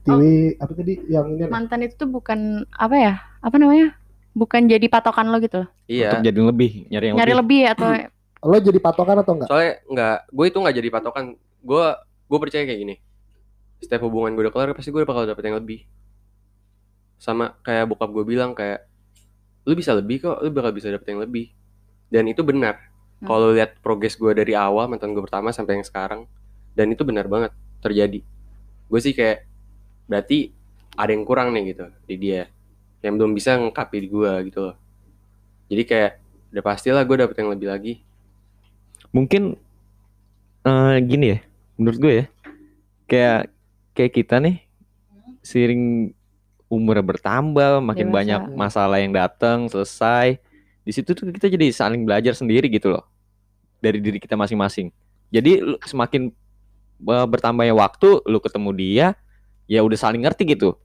[0.00, 3.14] Tiwi apa tadi yang ini mantan itu tuh bukan apa ya
[3.44, 3.92] apa namanya
[4.32, 6.16] bukan jadi patokan lo gitu loh Iya.
[6.16, 7.40] Untuk jadi lebih, nyari yang nyari lebih.
[7.40, 7.88] lebih atau
[8.48, 11.24] lo jadi patokan atau enggak Soalnya enggak, gue itu enggak jadi patokan.
[11.60, 11.84] Gue
[12.30, 12.96] gue percaya kayak gini.
[13.82, 15.84] Setiap hubungan gue udah kelar pasti gue bakal dapet yang lebih.
[17.20, 18.86] Sama kayak bokap gue bilang kayak
[19.68, 21.52] lu bisa lebih kok, lu bakal bisa dapet yang lebih.
[22.08, 22.80] Dan itu benar.
[23.20, 23.28] Hmm.
[23.28, 26.24] Kalau lihat progres gue dari awal mantan gue pertama sampai yang sekarang
[26.72, 28.20] dan itu benar banget terjadi.
[28.86, 29.44] Gue sih kayak
[30.06, 30.52] berarti
[30.94, 32.50] ada yang kurang nih gitu di dia
[33.00, 34.76] yang belum bisa ngekapi di gue gitu loh.
[35.70, 36.12] Jadi kayak
[36.50, 37.92] udah pastilah gue dapet yang lebih lagi.
[39.14, 39.56] Mungkin
[40.66, 41.38] eh gini ya,
[41.80, 42.24] menurut gue ya.
[43.08, 43.40] Kayak
[43.96, 44.56] kayak kita nih
[45.40, 46.12] sering
[46.70, 48.18] umurnya bertambah, makin Dewasa.
[48.22, 50.38] banyak masalah yang datang, selesai.
[50.86, 53.04] Di situ tuh kita jadi saling belajar sendiri gitu loh.
[53.82, 54.92] Dari diri kita masing-masing.
[55.32, 56.30] Jadi semakin
[57.02, 59.06] bertambahnya waktu, lu ketemu dia,
[59.64, 60.76] ya udah saling ngerti gitu.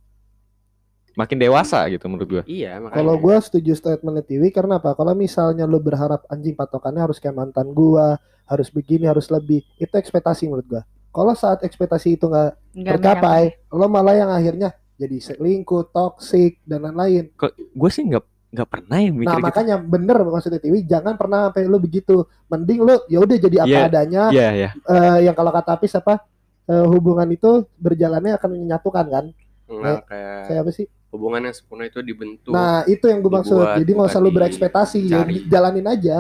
[1.15, 2.43] Makin dewasa gitu menurut gue.
[2.43, 2.99] Iya, makanya.
[2.99, 4.95] Kalau gue setuju statementnya Tiwi karena apa?
[4.99, 9.95] Kalau misalnya lo berharap anjing patokannya harus kayak mantan gua, harus begini, harus lebih, itu
[9.95, 10.83] ekspektasi menurut gua.
[11.15, 16.83] Kalau saat ekspektasi itu nggak nggak tercapai, lo malah yang akhirnya jadi selingkuh, toksik dan
[16.83, 17.31] lain-lain.
[17.71, 19.45] Gue sih nggak nggak pernah ya mikir Nah gitu.
[19.45, 22.23] makanya bener maksudnya Tiwi, jangan pernah sampai lo begitu.
[22.47, 24.23] Mending lo ya udah jadi apa Iya, adanya.
[24.31, 24.69] Iya ya.
[24.73, 26.23] Eh, yang kalau kata Apis apa?
[26.65, 29.25] eh, hubungan itu berjalannya akan menyatukan kan?
[29.69, 30.87] Enggak kayak Kayak apa sih?
[31.15, 32.51] hubungan yang sempurna itu dibentuk.
[32.51, 33.55] Nah itu yang gue maksud.
[33.55, 36.17] dibuat, Jadi nggak usah bukan lo berekspektasi, ya jalanin aja.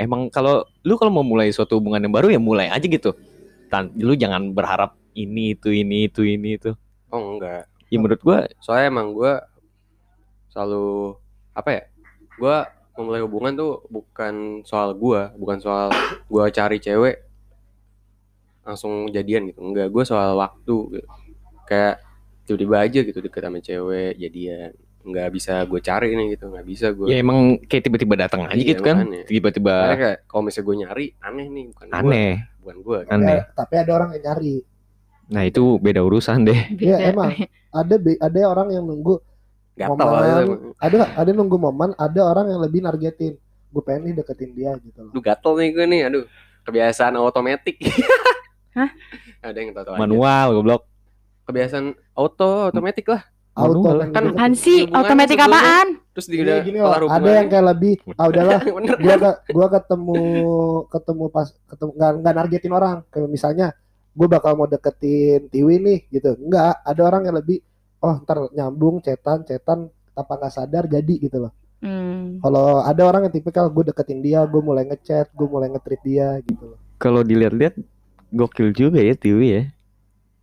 [0.00, 3.12] emang kalau lu kalau mau mulai suatu hubungan yang baru ya mulai aja gitu.
[3.68, 6.72] Tan lu jangan berharap ini itu ini itu ini itu.
[7.10, 7.66] oh enggak.
[7.90, 9.32] Ya menurut gua Soalnya emang gue
[10.50, 11.16] selalu
[11.50, 11.82] apa ya?
[12.36, 12.56] Gue
[12.94, 15.88] memulai hubungan tuh bukan soal gue, bukan soal
[16.26, 17.16] gue cari cewek
[18.60, 19.60] langsung jadian gitu.
[19.64, 21.06] Enggak, gue soal waktu gitu.
[21.64, 22.02] Kayak
[22.44, 24.70] tiba-tiba aja gitu deket sama cewek jadian.
[25.00, 27.08] Enggak bisa gue cari nih gitu, nggak bisa gue.
[27.08, 29.08] ya emang kayak tiba-tiba datang aja Iya, gitu kan.
[29.24, 32.32] Tiba-tiba kayak kalau misalnya gue nyari aneh nih bukan gua, aneh.
[32.60, 32.98] bukan gue.
[33.08, 33.36] Aneh.
[33.40, 34.54] Ya, tapi ada orang yang nyari.
[35.30, 36.60] Nah, itu beda urusan deh.
[36.76, 37.32] Iya emang
[37.70, 39.22] ada be- ada orang yang nunggu
[39.78, 40.46] Gatel momen,
[40.76, 43.38] ada ada nunggu momen, ada orang yang lebih nargetin.
[43.70, 45.12] Gue pengen nih deketin dia gitu loh.
[45.14, 46.24] Aduh gatel nih gue nih, aduh
[46.66, 47.76] kebiasaan otomatis.
[48.76, 48.90] Hah?
[49.40, 50.00] Ada yang tahu aja.
[50.00, 50.82] Manual goblok.
[51.48, 53.22] Kebiasaan auto otomatis lah.
[53.56, 53.98] Auto Manual.
[53.98, 54.30] Kan deketin.
[54.36, 54.78] Apaan sih?
[54.86, 55.88] Otomatis apaan?
[56.10, 58.60] Terus di Gini, udah gini kelar loh, ada yang kayak lebih ah udahlah
[59.00, 60.20] gua ke, gua ketemu
[60.90, 63.66] ketemu pas ketemu nggak nggak nargetin orang kayak misalnya
[64.10, 67.62] gue bakal mau deketin Tiwi nih gitu nggak ada orang yang lebih
[68.00, 72.44] oh ntar nyambung cetan cetan tanpa nggak sadar jadi gitu loh Hmm.
[72.44, 76.36] kalau ada orang yang tipikal gue deketin dia gue mulai ngechat gue mulai nge-treat dia
[76.44, 77.80] gitu loh Kalau dilihat-lihat
[78.28, 79.62] gokil juga ya Tiwi ya.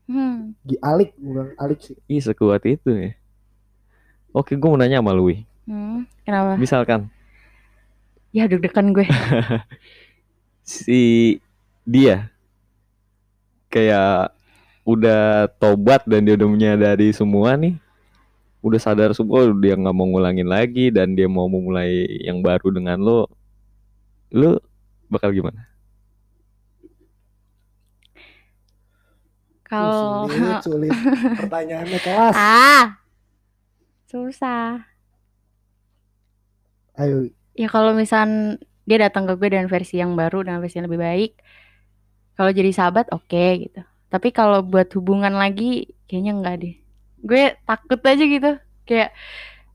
[0.09, 0.57] Hmm.
[0.81, 3.13] Alik gue bilang alik sih Ih, sekuat itu ya.
[4.33, 5.45] Oke, gue mau nanya sama lu, Wi.
[5.69, 6.09] Hmm.
[6.25, 6.57] Kenapa?
[6.57, 7.13] Misalkan
[8.33, 9.05] Ya deg-degan gue.
[10.65, 11.37] si
[11.85, 12.33] dia
[13.69, 14.33] kayak
[14.87, 17.75] udah tobat dan dia udah menyadari semua nih.
[18.63, 23.03] Udah sadar semua dia nggak mau ngulangin lagi dan dia mau memulai yang baru dengan
[23.03, 23.27] lo.
[24.31, 24.63] Lo
[25.11, 25.67] bakal gimana?
[29.67, 30.91] Kalau sulit sulit.
[31.43, 32.33] Pertanyaannya kelas.
[32.39, 33.03] Ah.
[34.07, 34.87] Susah.
[36.95, 37.27] ayo.
[37.59, 38.55] Ya kalau misal
[38.87, 41.31] dia datang ke gue dengan versi yang baru dengan versi yang lebih baik,
[42.39, 43.83] kalau jadi sahabat oke gitu.
[44.07, 46.75] Tapi kalau buat hubungan lagi kayaknya enggak deh.
[47.19, 48.51] Gue takut aja gitu.
[48.83, 49.11] Kayak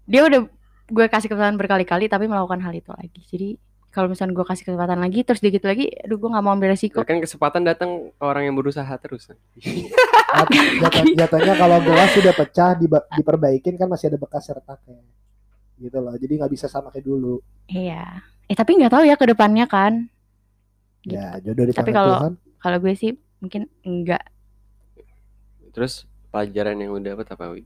[0.04, 0.40] dia udah
[0.88, 3.20] gue kasih kesempatan berkali-kali tapi melakukan hal itu lagi.
[3.26, 3.48] Jadi
[3.88, 6.72] kalau misalnya gue kasih kesempatan lagi terus dia gitu lagi, aduh gue nggak mau ambil
[6.72, 7.00] resiko.
[7.02, 9.28] kan kesempatan datang ke orang yang berusaha terus.
[10.80, 14.96] Jatuh, jatuhnya kalau gelas sudah pecah diba- diperbaikin kan masih ada bekas retaknya
[15.76, 18.24] gitu loh jadi nggak bisa sama kayak dulu Iya.
[18.44, 20.08] Eh tapi nggak tahu ya ke depannya kan.
[21.02, 21.12] Gitu.
[21.12, 23.10] ya jodoh di Tapi tangan kalau- Tuhan Kalau gue sih
[23.42, 24.22] mungkin enggak.
[25.74, 27.62] Terus pelajaran yang udah dapat apa, Wi?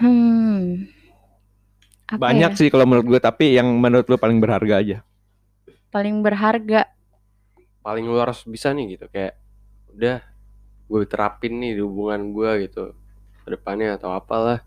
[0.00, 0.86] Hmm.
[2.10, 2.58] Apa Banyak ya?
[2.58, 4.98] sih kalau menurut gue, tapi yang menurut lu paling berharga aja.
[5.90, 6.86] paling berharga.
[7.84, 9.34] Paling lu harus bisa nih gitu kayak
[9.96, 10.18] udah
[10.90, 12.84] gue terapin nih di hubungan gue gitu
[13.44, 14.60] ke depannya atau apalah.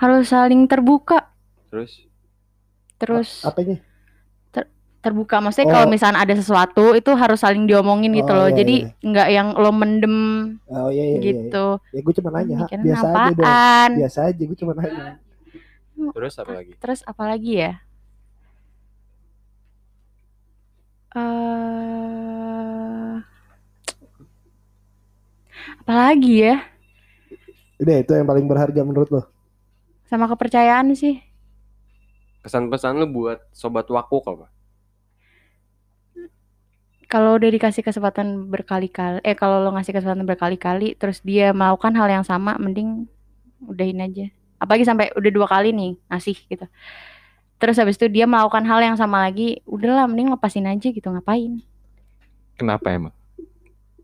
[0.00, 1.30] Harus saling terbuka.
[1.70, 1.92] Terus
[3.00, 3.80] Terus apanya
[5.00, 5.72] terbuka maksudnya Oh.
[5.74, 8.48] kalau misalnya ada sesuatu itu harus saling diomongin gitu Oh, loh.
[8.48, 8.88] iya, Jadi iya.
[9.00, 10.16] nggak yang lo mendem
[10.66, 11.66] oh iya iya, iya, gitu.
[11.80, 11.96] iya.
[11.96, 13.90] ya gue cuma nanya Mikirnya biasa aja dong apaan?
[13.96, 15.04] biasa aja gue cuma nanya
[16.00, 16.72] terus apa lagi?
[16.76, 17.72] Terus apa lagi ya?
[21.10, 23.14] Eh
[25.80, 26.56] apa lagi ya?
[27.76, 29.22] udah itu yang paling berharga menurut lo
[30.04, 31.22] Sama kepercayaan sih.
[32.40, 34.46] Kesan-pesan lu buat sobat wakuk apa?
[37.10, 42.06] Kalau udah dikasih kesempatan berkali-kali, eh kalau lo ngasih kesempatan berkali-kali, terus dia melakukan hal
[42.06, 43.10] yang sama, mending
[43.66, 44.30] udahin aja.
[44.62, 46.70] Apalagi sampai udah dua kali nih ngasih gitu.
[47.58, 51.58] Terus habis itu dia melakukan hal yang sama lagi, udahlah mending lepasin aja gitu, ngapain?
[52.54, 53.14] Kenapa emang?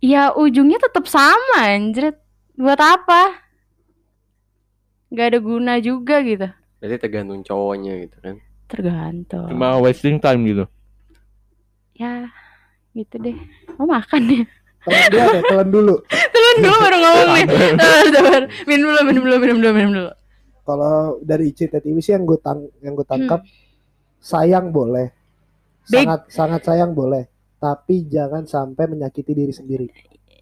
[0.03, 2.19] Ya ujungnya tetap sama anjret.
[2.59, 3.39] Buat apa?
[5.15, 6.51] Gak ada guna juga gitu.
[6.83, 8.37] Berarti tergantung cowoknya gitu kan.
[8.67, 9.47] Tergantung.
[9.47, 10.65] Cuma wasting time gitu.
[11.95, 12.35] Ya
[12.97, 13.37] gitu deh.
[13.75, 14.43] Mau makan ya?
[14.83, 17.47] telan dulu deh telan dulu Telan dulu baru ngomong nih.
[18.09, 18.43] Sabar.
[18.65, 20.13] Minum dulu, minum dulu, minum dulu, minum dulu.
[20.63, 23.45] kalau dari ICTTV sih yang gue tang yang gue tangkap
[24.19, 25.15] sayang boleh
[25.87, 25.93] Hmm.
[25.93, 29.87] Beg- sangat sangat sayang boleh tapi jangan sampai menyakiti diri sendiri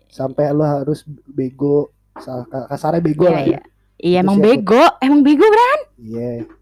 [0.06, 3.52] sampai lo harus bego sa- kasarnya bego Iya, lah iya.
[3.52, 3.60] ya
[3.96, 5.72] Iya emang Terus ya, bego, emang bego bro.
[5.98, 6.52] iya Gitu.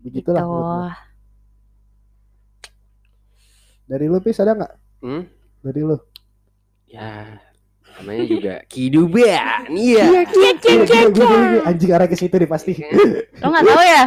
[0.00, 0.88] begitulah gua.
[3.84, 5.30] dari lu pis ada nggak Hmm?
[5.62, 5.98] dari lu
[6.88, 7.38] Ya
[7.98, 9.74] namanya juga kehidupan.
[9.74, 10.04] Iya.
[10.06, 12.78] Iya, kia kia kia anjing arah ke situ deh pasti
[13.42, 14.04] Lo nggak tahu ya?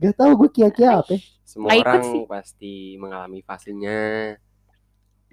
[0.00, 1.20] gak tahu gue kia kia apa ya.
[1.44, 2.22] Semua orang sih.
[2.30, 4.38] pasti mengalami fasenya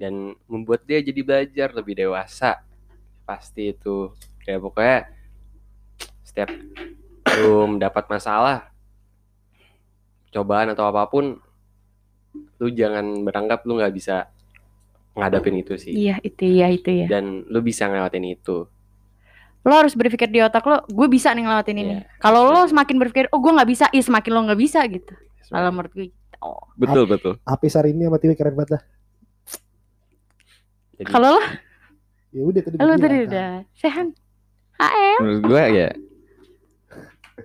[0.01, 2.63] dan membuat dia jadi belajar lebih dewasa.
[3.27, 4.11] Pasti itu.
[4.41, 4.97] Kayak pokoknya
[6.25, 6.49] setiap
[7.37, 8.71] lu mendapat masalah,
[10.31, 11.37] cobaan atau apa pun,
[12.57, 14.31] lu jangan beranggap lu nggak bisa
[15.17, 15.91] ngadapin itu sih.
[15.91, 17.07] Iya itu ya itu ya.
[17.09, 18.69] Dan lu bisa ngelewatin itu.
[19.67, 21.95] Lo harus berpikir di otak lo, gue bisa nih ngelewatin ini.
[21.99, 22.01] Iya.
[22.23, 25.13] Kalau lo semakin berpikir, oh gue nggak bisa, iya semakin lo nggak bisa gitu.
[25.51, 26.35] Kalau menurut gue, gitu.
[26.39, 26.63] Oh.
[26.77, 27.33] Betul betul.
[27.43, 28.83] Apis hari ini sama Tiwi keren banget lah
[31.09, 31.41] Kalau lo,
[32.33, 34.07] ya udah tadi lo tadi udah sehat.
[34.77, 35.19] HM.
[35.25, 35.89] Menurut gue ya.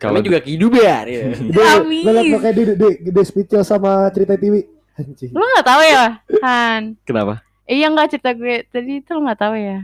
[0.00, 1.20] kalau juga kehidupan ya.
[1.80, 2.04] Amis.
[2.04, 4.64] lo liat kayak dia, dia speechless sama cerita Tiwi
[4.96, 6.04] anjing Lo nggak tahu ya,
[6.44, 6.96] Han?
[7.04, 7.44] kenapa?
[7.66, 9.78] Iya nggak cerita gue tadi itu lo nggak tahu ya?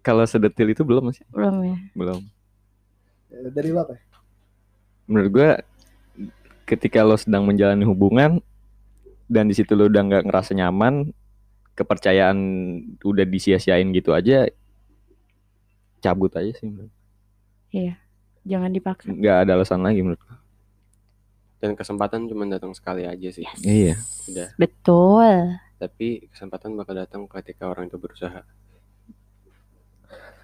[0.00, 1.24] Kalau sedetil itu belum sih?
[1.28, 1.76] Belum ya?
[1.92, 2.20] Belum.
[3.28, 4.02] Eh, dari lo apa ya?
[5.04, 5.50] Menurut gue
[6.64, 8.40] ketika lo sedang menjalani hubungan
[9.28, 11.12] dan di situ lo udah nggak ngerasa nyaman,
[11.76, 12.38] kepercayaan
[13.04, 14.48] udah disia-siain gitu aja,
[16.00, 16.64] cabut aja sih.
[16.64, 16.92] menurut.
[18.48, 19.12] Jangan dipaksa.
[19.12, 20.36] Nggak ada alasan lagi menurut gue.
[21.60, 23.44] Dan kesempatan cuma datang sekali aja sih.
[23.60, 24.00] Iya.
[24.32, 24.48] Udah.
[24.56, 25.36] Betul.
[25.78, 28.42] Tapi kesempatan bakal datang ketika orang itu berusaha.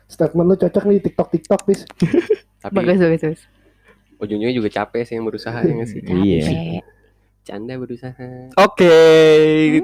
[0.05, 1.81] statement lo cocok nih TikTok TikTok bis
[2.63, 3.43] Tapi Bagus bagus bagus.
[4.15, 6.01] ujung-ujungnya juga capek sih yang berusaha ya nggak sih?
[6.01, 6.81] Iya.
[7.45, 8.29] Canda berusaha.
[8.57, 8.97] Oke,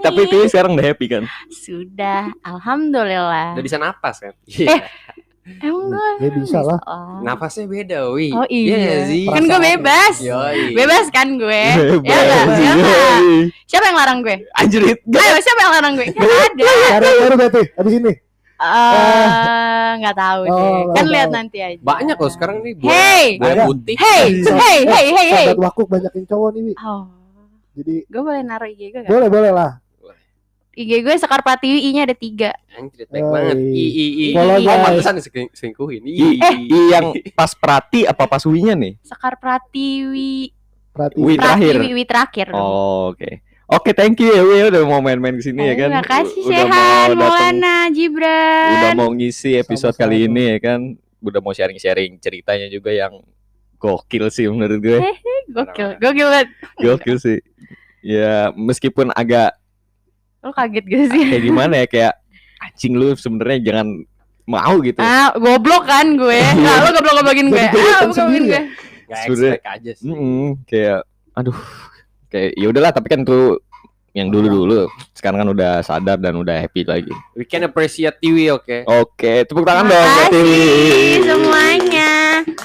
[0.01, 1.25] tapi Tiwi sekarang udah happy kan?
[1.53, 3.53] Sudah, alhamdulillah.
[3.53, 4.33] Udah bisa napas kan?
[4.49, 4.81] Eh.
[5.41, 5.67] Iya.
[5.67, 7.21] Emang gue ya bisa lah Oh.
[7.21, 8.29] Napasnya beda, wi.
[8.31, 8.77] Oh iya.
[8.77, 9.25] nggak sih?
[9.25, 10.15] Kan gue bebas.
[10.21, 10.77] Yoi.
[10.77, 11.63] Bebas kan gue.
[11.81, 12.05] Bebas.
[12.05, 12.19] Ya?
[12.61, 13.09] Ya nggak?
[13.17, 13.37] Yoi.
[13.65, 14.37] Siapa yang larang gue?
[14.55, 14.99] Anjrit.
[15.03, 16.07] Ayo, siapa yang larang gue?
[16.07, 16.65] Gak ada.
[16.93, 18.13] cari baru berarti abis ini
[18.61, 20.53] Eh, nggak tahu deh.
[20.53, 21.37] Oh, Kan lihat tahu.
[21.41, 21.81] nanti aja.
[21.81, 23.97] Banyak loh sekarang nih Hey, putih.
[23.97, 25.47] hey, hey, hey, hey, hey.
[25.57, 26.75] Wakuk banyak yang cowok nih Wi.
[26.79, 27.09] Oh,
[27.73, 29.09] jadi gue boleh naruh IG gue gak?
[29.09, 29.71] boleh boleh lah
[30.81, 32.51] IG gue Sekar Pratiwi I-nya ada tiga.
[32.73, 33.57] Anjir, baik banget.
[33.57, 34.27] I i i.
[34.33, 36.03] Follow Oh, pantesan diselingkuh- selingkuhin.
[36.03, 38.97] I, I, i, i yang pas Prati apa pas Winya nih?
[39.01, 40.51] Sekar Pratiwi
[40.91, 41.75] perhati Wi terakhir.
[41.75, 42.47] Pratiwi Wi terakhir.
[42.51, 43.31] Oh, oke.
[43.69, 45.89] Oke, thank you ya Wi udah mau main-main ke sini ya kan.
[45.93, 48.71] Terima kasih udah Sehan, Maulana, Gibran.
[48.75, 50.11] udah mau ngisi episode Sama-sama.
[50.11, 50.81] kali ini ya kan.
[51.21, 53.23] Udah mau sharing-sharing ceritanya juga yang
[53.77, 54.99] gokil sih menurut gue.
[55.49, 56.49] Gokil, gokil banget.
[56.77, 57.39] Gokil sih.
[58.01, 59.55] Ya meskipun agak
[60.41, 61.25] Lo kaget gak sih?
[61.29, 62.13] kayak gimana ya kayak
[62.61, 63.87] anjing lu sebenarnya jangan
[64.45, 64.99] mau gitu.
[64.99, 66.41] Ah, goblok kan gue.
[66.59, 67.61] Nah, lo goblok-goblokin gue.
[67.61, 68.51] Ah, goblok lo goblokin sendiri gue.
[68.51, 68.63] ya?
[69.07, 70.05] Gak expect aja sih.
[70.07, 71.57] Mm-mm, kayak aduh
[72.27, 73.59] kayak ya udahlah tapi kan tuh
[74.11, 74.81] yang dulu dulu
[75.13, 77.11] sekarang kan udah sadar dan udah happy lagi.
[77.33, 78.83] We can appreciate Tiwi, oke?
[78.87, 80.63] Oke, tepuk tangan dong buat Tiwi.
[81.23, 82.11] semuanya.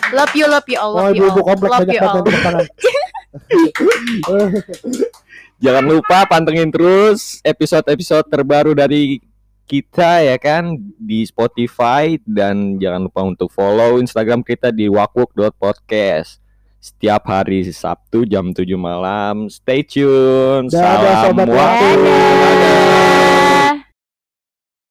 [0.10, 1.46] Love you, love you all, Oh, love you ibu-ibu all.
[1.46, 2.26] komplek Love banyak you all.
[5.56, 9.24] Jangan lupa pantengin terus episode-episode terbaru dari
[9.66, 16.44] kita ya kan di Spotify dan jangan lupa untuk follow Instagram kita di wakwuk.podcast
[16.84, 19.50] setiap hari Sabtu jam 7 malam.
[19.50, 20.70] Stay tune.
[20.70, 21.58] Dadah, Salam Sobat waktu.
[21.58, 21.90] Waktu.
[22.06, 23.85] Dadah.